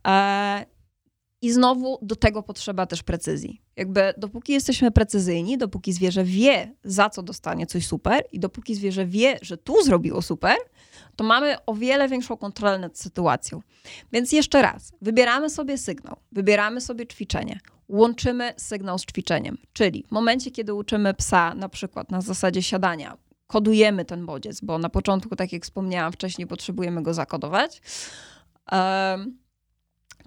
E, 0.08 0.66
I 1.42 1.52
znowu 1.52 2.00
do 2.02 2.16
tego 2.16 2.44
potrzeba 2.44 2.86
też 2.86 3.04
precyzji. 3.04 3.62
Jakby 3.76 4.14
dopóki 4.18 4.54
jesteśmy 4.54 4.92
precyzyjni, 4.92 5.58
dopóki 5.58 5.94
zwierzę 5.94 6.24
wie, 6.24 6.76
za 6.84 7.10
co 7.10 7.24
dostanie 7.24 7.66
coś 7.66 7.88
super, 7.88 8.24
i 8.32 8.40
dopóki 8.40 8.76
zwierzę 8.76 9.06
wie, 9.06 9.40
że 9.42 9.58
tu 9.58 9.84
zrobiło 9.84 10.22
super, 10.22 10.56
to 11.16 11.24
mamy 11.24 11.56
o 11.66 11.74
wiele 11.74 12.08
większą 12.08 12.38
kontrolę 12.38 12.80
nad 12.80 12.98
sytuacją. 12.98 13.62
Więc 14.12 14.32
jeszcze 14.32 14.62
raz, 14.62 14.92
wybieramy 15.02 15.50
sobie 15.50 15.78
sygnał, 15.78 16.16
wybieramy 16.32 16.82
sobie 16.82 17.08
ćwiczenie, 17.08 17.60
łączymy 17.90 18.54
sygnał 18.58 19.00
z 19.00 19.06
ćwiczeniem. 19.06 19.58
Czyli 19.74 20.06
w 20.08 20.12
momencie, 20.12 20.52
kiedy 20.52 20.74
uczymy 20.74 21.14
psa, 21.14 21.56
na 21.56 21.70
przykład 21.70 22.12
na 22.12 22.22
zasadzie 22.22 22.64
siadania, 22.64 23.18
kodujemy 23.48 24.06
ten 24.06 24.26
bodziec, 24.26 24.62
bo 24.62 24.78
na 24.78 24.90
początku, 24.90 25.36
tak 25.36 25.54
jak 25.54 25.64
wspomniałam 25.64 26.12
wcześniej, 26.12 26.48
potrzebujemy 26.48 27.04
go 27.04 27.14
zakodować. 27.14 27.82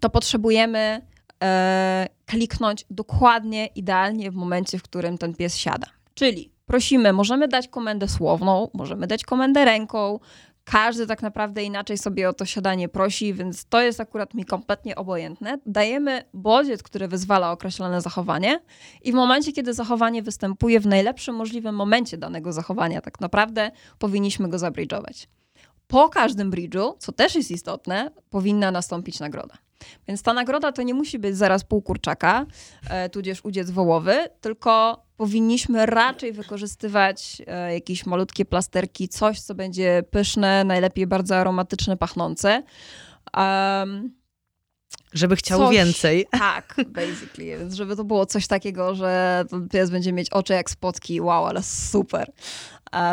To 0.01 0.11
potrzebujemy 0.11 1.07
e, 1.43 2.09
kliknąć 2.27 2.85
dokładnie, 2.91 3.67
idealnie 3.67 4.31
w 4.31 4.35
momencie, 4.35 4.79
w 4.79 4.83
którym 4.83 5.19
ten 5.19 5.35
pies 5.35 5.57
siada. 5.57 5.87
Czyli 6.15 6.53
prosimy, 6.67 7.13
możemy 7.13 7.49
dać 7.49 7.69
komendę 7.69 8.09
słowną, 8.09 8.69
możemy 8.75 9.07
dać 9.07 9.25
komendę 9.25 9.65
ręką. 9.65 10.19
Każdy 10.65 11.07
tak 11.07 11.23
naprawdę 11.23 11.63
inaczej 11.63 11.99
sobie 11.99 12.29
o 12.29 12.33
to 12.33 12.45
siadanie 12.45 12.89
prosi, 12.89 13.35
więc 13.35 13.65
to 13.65 13.81
jest 13.81 14.01
akurat 14.01 14.35
mi 14.35 14.45
kompletnie 14.45 14.97
obojętne. 14.97 15.59
Dajemy 15.67 16.25
bodziec, 16.35 16.83
który 16.83 17.09
wyzwala 17.09 17.53
określone 17.53 18.01
zachowanie, 18.01 18.61
i 19.03 19.13
w 19.13 19.15
momencie, 19.15 19.53
kiedy 19.53 19.75
zachowanie 19.75 20.23
występuje 20.23 20.81
w 20.81 20.87
najlepszym 20.87 21.35
możliwym 21.35 21.75
momencie 21.75 22.19
danego 22.19 22.53
zachowania, 22.53 23.01
tak 23.01 23.21
naprawdę 23.21 23.71
powinniśmy 23.99 24.49
go 24.49 24.59
zabridżować. 24.59 25.29
Po 25.87 26.09
każdym 26.09 26.51
bridżu, 26.51 26.97
co 26.99 27.13
też 27.13 27.35
jest 27.35 27.51
istotne, 27.51 28.11
powinna 28.31 28.71
nastąpić 28.71 29.21
nagroda. 29.21 29.55
Więc 30.09 30.23
ta 30.23 30.33
nagroda 30.33 30.73
to 30.73 30.83
nie 30.83 30.95
musi 30.95 31.19
być 31.19 31.37
zaraz 31.37 31.65
pół 31.65 31.83
kurczaka, 31.83 32.47
e, 32.91 33.09
tudzież 33.09 33.45
udziec 33.45 33.71
wołowy, 33.71 34.29
tylko 34.41 35.03
powinniśmy 35.17 35.87
raczej 35.87 36.33
wykorzystywać 36.33 37.43
e, 37.47 37.75
jakieś 37.75 38.07
malutkie 38.07 38.45
plasterki, 38.45 39.09
coś, 39.09 39.41
co 39.41 39.55
będzie 39.55 40.03
pyszne, 40.11 40.65
najlepiej 40.65 41.07
bardzo 41.07 41.37
aromatyczne, 41.37 41.97
pachnące. 41.97 42.63
Um, 43.37 44.23
żeby 45.13 45.37
chciał 45.37 45.59
coś, 45.59 45.73
więcej. 45.73 46.27
Tak, 46.39 46.77
basically. 46.87 47.59
Więc 47.59 47.75
żeby 47.75 47.97
to 47.97 48.05
było 48.05 48.27
coś 48.27 48.47
takiego, 48.47 48.95
że 48.95 49.45
pies 49.71 49.91
będzie 49.91 50.13
mieć 50.13 50.31
oczy 50.31 50.53
jak 50.53 50.71
spotki, 50.71 51.21
wow, 51.21 51.47
ale 51.47 51.63
super. 51.63 52.33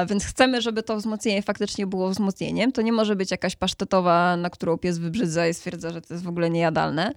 Więc 0.07 0.25
chcemy, 0.25 0.61
żeby 0.61 0.83
to 0.83 0.97
wzmocnienie 0.97 1.41
faktycznie 1.41 1.87
było 1.87 2.09
wzmocnieniem. 2.09 2.71
To 2.71 2.81
nie 2.81 2.91
może 2.91 3.15
być 3.15 3.31
jakaś 3.31 3.55
pasztetowa, 3.55 4.37
na 4.37 4.49
którą 4.49 4.77
pies 4.77 4.97
wybrzydza 4.97 5.47
i 5.47 5.53
stwierdza, 5.53 5.91
że 5.91 6.01
to 6.01 6.13
jest 6.13 6.23
w 6.23 6.27
ogóle 6.27 6.49
niejadalne. 6.49 7.11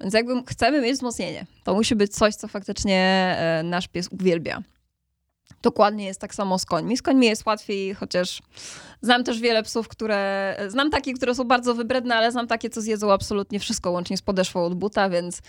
Więc 0.00 0.14
jakby 0.14 0.42
chcemy 0.46 0.80
mieć 0.80 0.96
wzmocnienie. 0.96 1.46
To 1.64 1.74
musi 1.74 1.96
być 1.96 2.14
coś, 2.14 2.34
co 2.34 2.48
faktycznie 2.48 2.98
e, 3.38 3.62
nasz 3.62 3.88
pies 3.88 4.08
uwielbia. 4.08 4.62
Dokładnie 5.62 6.06
jest 6.06 6.20
tak 6.20 6.34
samo 6.34 6.58
z 6.58 6.64
końmi. 6.64 6.96
Z 6.96 7.02
końmi 7.02 7.26
jest 7.26 7.46
łatwiej, 7.46 7.94
chociaż 7.94 8.42
znam 9.00 9.24
też 9.24 9.40
wiele 9.40 9.62
psów, 9.62 9.88
które. 9.88 10.56
Znam 10.68 10.90
takie, 10.90 11.12
które 11.14 11.34
są 11.34 11.44
bardzo 11.44 11.74
wybredne, 11.74 12.14
ale 12.14 12.32
znam 12.32 12.46
takie, 12.46 12.70
co 12.70 12.80
zjedzą 12.80 13.12
absolutnie 13.12 13.60
wszystko, 13.60 13.90
łącznie 13.90 14.16
z 14.16 14.22
podeszwą 14.22 14.64
od 14.64 14.74
buta, 14.74 15.10
więc 15.10 15.42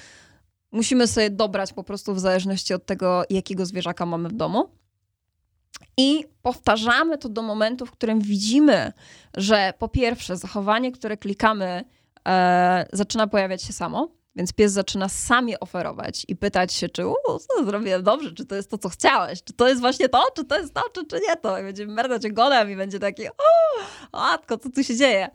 musimy 0.71 1.07
sobie 1.07 1.29
dobrać 1.29 1.73
po 1.73 1.83
prostu 1.83 2.13
w 2.13 2.19
zależności 2.19 2.73
od 2.73 2.85
tego, 2.85 3.23
jakiego 3.29 3.65
zwierzaka 3.65 4.05
mamy 4.05 4.29
w 4.29 4.33
domu. 4.33 4.69
I 5.97 6.25
powtarzamy 6.41 7.17
to 7.17 7.29
do 7.29 7.41
momentu, 7.41 7.85
w 7.85 7.91
którym 7.91 8.19
widzimy, 8.19 8.93
że 9.37 9.73
po 9.79 9.87
pierwsze, 9.87 10.37
zachowanie, 10.37 10.91
które 10.91 11.17
klikamy, 11.17 11.83
e, 12.27 12.85
zaczyna 12.93 13.27
pojawiać 13.27 13.63
się 13.63 13.73
samo. 13.73 14.19
Więc 14.35 14.53
pies 14.53 14.71
zaczyna 14.71 15.09
sami 15.09 15.59
oferować 15.59 16.25
i 16.27 16.35
pytać 16.35 16.73
się, 16.73 16.89
czy 16.89 17.03
co 17.47 17.65
zrobiłem 17.65 18.03
dobrze, 18.03 18.31
czy 18.31 18.45
to 18.45 18.55
jest 18.55 18.71
to, 18.71 18.77
co 18.77 18.89
chciałeś, 18.89 19.43
czy 19.43 19.53
to 19.53 19.67
jest 19.67 19.81
właśnie 19.81 20.09
to, 20.09 20.25
czy 20.35 20.45
to 20.45 20.59
jest 20.59 20.73
to, 20.73 20.81
czy, 20.93 21.05
czy 21.05 21.19
nie 21.27 21.35
to. 21.35 21.59
I 21.59 21.63
będzie 21.63 21.87
merdać 21.87 22.25
ogonem 22.25 22.71
i 22.71 22.75
będzie 22.75 22.99
taki, 22.99 23.27
o, 23.27 23.31
matko, 24.13 24.57
co 24.57 24.69
tu 24.69 24.83
się 24.83 24.95
dzieje? 24.95 25.29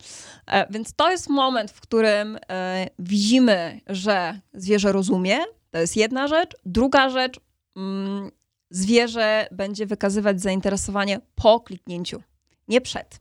E, 0.46 0.72
więc 0.72 0.94
to 0.94 1.10
jest 1.10 1.28
moment, 1.28 1.70
w 1.70 1.80
którym 1.80 2.38
e, 2.48 2.86
widzimy, 2.98 3.80
że 3.86 4.40
zwierzę 4.52 4.92
rozumie. 4.92 5.38
To 5.70 5.78
jest 5.78 5.96
jedna 5.96 6.28
rzecz. 6.28 6.56
Druga 6.66 7.10
rzecz, 7.10 7.40
mm, 7.76 8.30
zwierzę 8.70 9.48
będzie 9.52 9.86
wykazywać 9.86 10.40
zainteresowanie 10.40 11.20
po 11.34 11.60
kliknięciu, 11.60 12.22
nie 12.68 12.80
przed. 12.80 13.20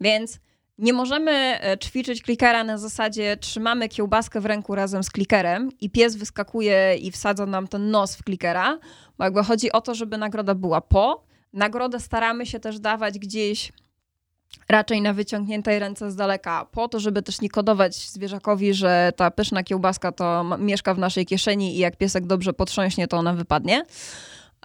Więc 0.00 0.40
nie 0.78 0.92
możemy 0.92 1.30
e, 1.30 1.78
ćwiczyć 1.78 2.22
klikera 2.22 2.64
na 2.64 2.78
zasadzie 2.78 3.36
trzymamy 3.36 3.88
kiełbaskę 3.88 4.40
w 4.40 4.46
ręku 4.46 4.74
razem 4.74 5.02
z 5.02 5.10
klikerem 5.10 5.70
i 5.80 5.90
pies 5.90 6.16
wyskakuje 6.16 6.96
i 6.96 7.10
wsadza 7.10 7.46
nam 7.46 7.68
ten 7.68 7.90
nos 7.90 8.16
w 8.16 8.22
klikera, 8.22 8.78
bo 9.18 9.24
jakby 9.24 9.44
chodzi 9.44 9.72
o 9.72 9.80
to, 9.80 9.94
żeby 9.94 10.18
nagroda 10.18 10.54
była 10.54 10.80
po. 10.80 11.24
Nagrodę 11.52 12.00
staramy 12.00 12.46
się 12.46 12.60
też 12.60 12.78
dawać 12.78 13.18
gdzieś 13.18 13.72
raczej 14.68 15.02
na 15.02 15.12
wyciągniętej 15.12 15.78
ręce 15.78 16.10
z 16.10 16.16
daleka, 16.16 16.66
po 16.72 16.88
to, 16.88 17.00
żeby 17.00 17.22
też 17.22 17.40
nie 17.40 17.48
kodować 17.48 17.96
zwierzakowi, 17.96 18.74
że 18.74 19.12
ta 19.16 19.30
pyszna 19.30 19.62
kiełbaska 19.62 20.12
to 20.12 20.44
mieszka 20.58 20.94
w 20.94 20.98
naszej 20.98 21.26
kieszeni 21.26 21.76
i 21.76 21.78
jak 21.78 21.96
piesek 21.96 22.26
dobrze 22.26 22.52
potrząśnie, 22.52 23.08
to 23.08 23.16
ona 23.16 23.32
wypadnie. 23.32 23.84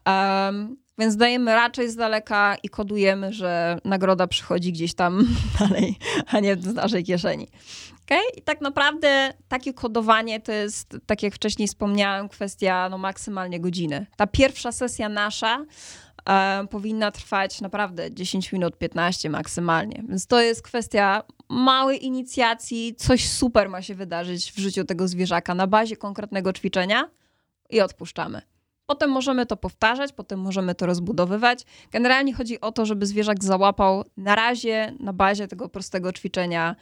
Um, 0.05 0.77
więc 0.99 1.15
dajemy 1.15 1.55
raczej 1.55 1.89
z 1.89 1.95
daleka 1.95 2.55
i 2.63 2.69
kodujemy, 2.69 3.33
że 3.33 3.77
nagroda 3.85 4.27
przychodzi 4.27 4.73
gdzieś 4.73 4.93
tam 4.93 5.27
dalej, 5.59 5.97
a 6.27 6.39
nie 6.39 6.55
z 6.55 6.73
naszej 6.73 7.03
kieszeni. 7.03 7.47
Okay? 8.05 8.23
I 8.37 8.41
tak 8.41 8.61
naprawdę 8.61 9.33
takie 9.47 9.73
kodowanie 9.73 10.39
to 10.39 10.51
jest, 10.51 10.97
tak 11.05 11.23
jak 11.23 11.35
wcześniej 11.35 11.67
wspomniałem, 11.67 12.29
kwestia 12.29 12.89
no, 12.89 12.97
maksymalnie 12.97 13.59
godziny. 13.59 14.05
Ta 14.15 14.27
pierwsza 14.27 14.71
sesja 14.71 15.09
nasza 15.09 15.65
e, 16.29 16.67
powinna 16.69 17.11
trwać 17.11 17.61
naprawdę 17.61 18.11
10 18.11 18.51
minut, 18.51 18.77
15 18.77 19.29
maksymalnie. 19.29 20.03
Więc 20.09 20.27
to 20.27 20.41
jest 20.41 20.61
kwestia 20.61 21.23
małej 21.49 22.05
inicjacji, 22.05 22.95
coś 22.95 23.29
super 23.29 23.69
ma 23.69 23.81
się 23.81 23.95
wydarzyć 23.95 24.51
w 24.51 24.57
życiu 24.57 24.85
tego 24.85 25.07
zwierzaka 25.07 25.55
na 25.55 25.67
bazie 25.67 25.97
konkretnego 25.97 26.53
ćwiczenia 26.53 27.09
i 27.69 27.81
odpuszczamy. 27.81 28.41
Potem 28.89 29.09
możemy 29.09 29.45
to 29.45 29.57
powtarzać, 29.57 30.13
potem 30.13 30.39
możemy 30.39 30.75
to 30.75 30.85
rozbudowywać. 30.85 31.59
Generalnie 31.91 32.33
chodzi 32.33 32.61
o 32.61 32.71
to, 32.71 32.85
żeby 32.85 33.05
zwierzak 33.05 33.43
załapał 33.43 34.03
na 34.17 34.35
razie 34.35 34.93
na 34.99 35.13
bazie 35.13 35.47
tego 35.47 35.69
prostego 35.69 36.13
ćwiczenia, 36.13 36.75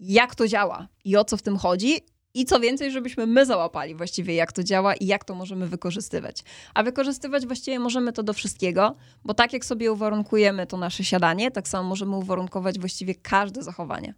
jak 0.00 0.34
to 0.34 0.48
działa 0.48 0.88
i 1.04 1.16
o 1.16 1.24
co 1.24 1.36
w 1.36 1.42
tym 1.42 1.56
chodzi. 1.56 2.00
I 2.34 2.44
co 2.44 2.60
więcej, 2.60 2.90
żebyśmy 2.90 3.26
my 3.26 3.46
załapali 3.46 3.94
właściwie, 3.94 4.34
jak 4.34 4.52
to 4.52 4.62
działa 4.64 4.94
i 4.94 5.06
jak 5.06 5.24
to 5.24 5.34
możemy 5.34 5.66
wykorzystywać. 5.66 6.42
A 6.74 6.82
wykorzystywać 6.82 7.46
właściwie 7.46 7.78
możemy 7.78 8.12
to 8.12 8.22
do 8.22 8.32
wszystkiego, 8.32 8.96
bo 9.24 9.34
tak 9.34 9.52
jak 9.52 9.64
sobie 9.64 9.92
uwarunkujemy 9.92 10.66
to 10.66 10.76
nasze 10.76 11.04
siadanie, 11.04 11.50
tak 11.50 11.68
samo 11.68 11.88
możemy 11.88 12.16
uwarunkować 12.16 12.78
właściwie 12.78 13.14
każde 13.14 13.62
zachowanie. 13.62 14.14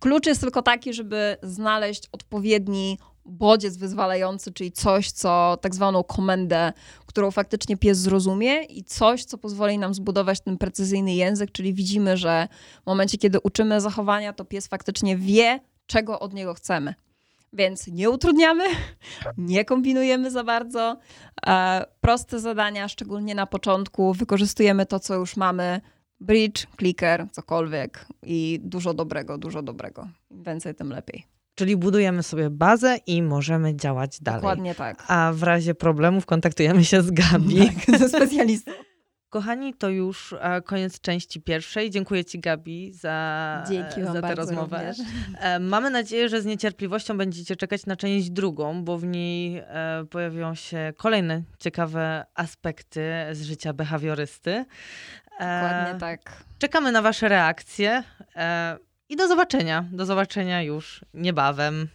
Klucz 0.00 0.26
jest 0.26 0.40
tylko 0.40 0.62
taki, 0.62 0.92
żeby 0.92 1.36
znaleźć 1.42 2.08
odpowiedni 2.12 2.98
bodziec 3.24 3.76
wyzwalający, 3.76 4.52
czyli 4.52 4.72
coś, 4.72 5.10
co 5.10 5.58
tak 5.60 5.74
zwaną 5.74 6.04
komendę, 6.04 6.72
którą 7.06 7.30
faktycznie 7.30 7.76
pies 7.76 7.98
zrozumie 7.98 8.62
i 8.62 8.84
coś, 8.84 9.24
co 9.24 9.38
pozwoli 9.38 9.78
nam 9.78 9.94
zbudować 9.94 10.40
ten 10.40 10.58
precyzyjny 10.58 11.14
język, 11.14 11.52
czyli 11.52 11.74
widzimy, 11.74 12.16
że 12.16 12.48
w 12.82 12.86
momencie, 12.86 13.18
kiedy 13.18 13.40
uczymy 13.40 13.80
zachowania, 13.80 14.32
to 14.32 14.44
pies 14.44 14.66
faktycznie 14.66 15.16
wie, 15.16 15.60
czego 15.86 16.20
od 16.20 16.34
niego 16.34 16.54
chcemy. 16.54 16.94
Więc 17.52 17.86
nie 17.86 18.10
utrudniamy, 18.10 18.64
nie 19.38 19.64
kombinujemy 19.64 20.30
za 20.30 20.44
bardzo. 20.44 20.96
E, 21.46 21.84
proste 22.00 22.40
zadania, 22.40 22.88
szczególnie 22.88 23.34
na 23.34 23.46
początku, 23.46 24.12
wykorzystujemy 24.12 24.86
to, 24.86 25.00
co 25.00 25.14
już 25.14 25.36
mamy. 25.36 25.80
Bridge, 26.20 26.66
clicker, 26.78 27.26
cokolwiek 27.32 28.06
i 28.22 28.60
dużo 28.62 28.94
dobrego, 28.94 29.38
dużo 29.38 29.62
dobrego. 29.62 30.08
Im 30.30 30.42
więcej, 30.42 30.74
tym 30.74 30.88
lepiej. 30.88 31.33
Czyli 31.54 31.76
budujemy 31.76 32.22
sobie 32.22 32.50
bazę 32.50 32.96
i 33.06 33.22
możemy 33.22 33.76
działać 33.76 34.20
dalej. 34.20 34.40
Dokładnie 34.40 34.74
tak. 34.74 35.04
A 35.08 35.32
w 35.34 35.42
razie 35.42 35.74
problemów 35.74 36.26
kontaktujemy 36.26 36.84
się 36.84 37.02
z 37.02 37.10
Gabi. 37.10 37.70
Tak, 37.86 37.98
ze 37.98 38.08
specjalistą. 38.08 38.72
Kochani, 39.30 39.74
to 39.74 39.88
już 39.88 40.34
e, 40.40 40.62
koniec 40.62 41.00
części 41.00 41.40
pierwszej. 41.40 41.90
Dziękuję 41.90 42.24
Ci, 42.24 42.40
Gabi, 42.40 42.92
za, 42.92 43.64
Dzięki 43.70 44.02
za 44.04 44.22
tę 44.22 44.34
rozmowę. 44.34 44.76
również. 44.78 44.96
E, 45.40 45.58
Mamy 45.58 45.90
nadzieję, 45.90 46.28
że 46.28 46.42
z 46.42 46.44
niecierpliwością 46.44 47.18
będziecie 47.18 47.56
czekać 47.56 47.86
na 47.86 47.96
część 47.96 48.30
drugą, 48.30 48.84
bo 48.84 48.98
w 48.98 49.04
niej 49.04 49.58
e, 49.58 50.04
pojawią 50.10 50.54
się 50.54 50.92
kolejne 50.96 51.42
ciekawe 51.58 52.26
aspekty 52.34 53.10
z 53.32 53.42
życia 53.42 53.72
behawiorysty. 53.72 54.64
Dokładnie 55.30 56.00
tak. 56.00 56.44
Czekamy 56.58 56.92
na 56.92 57.02
Wasze 57.02 57.28
reakcje 57.28 58.02
i 59.14 59.16
do 59.16 59.28
zobaczenia. 59.28 59.84
Do 59.92 60.06
zobaczenia 60.06 60.62
już 60.62 61.04
niebawem. 61.14 61.88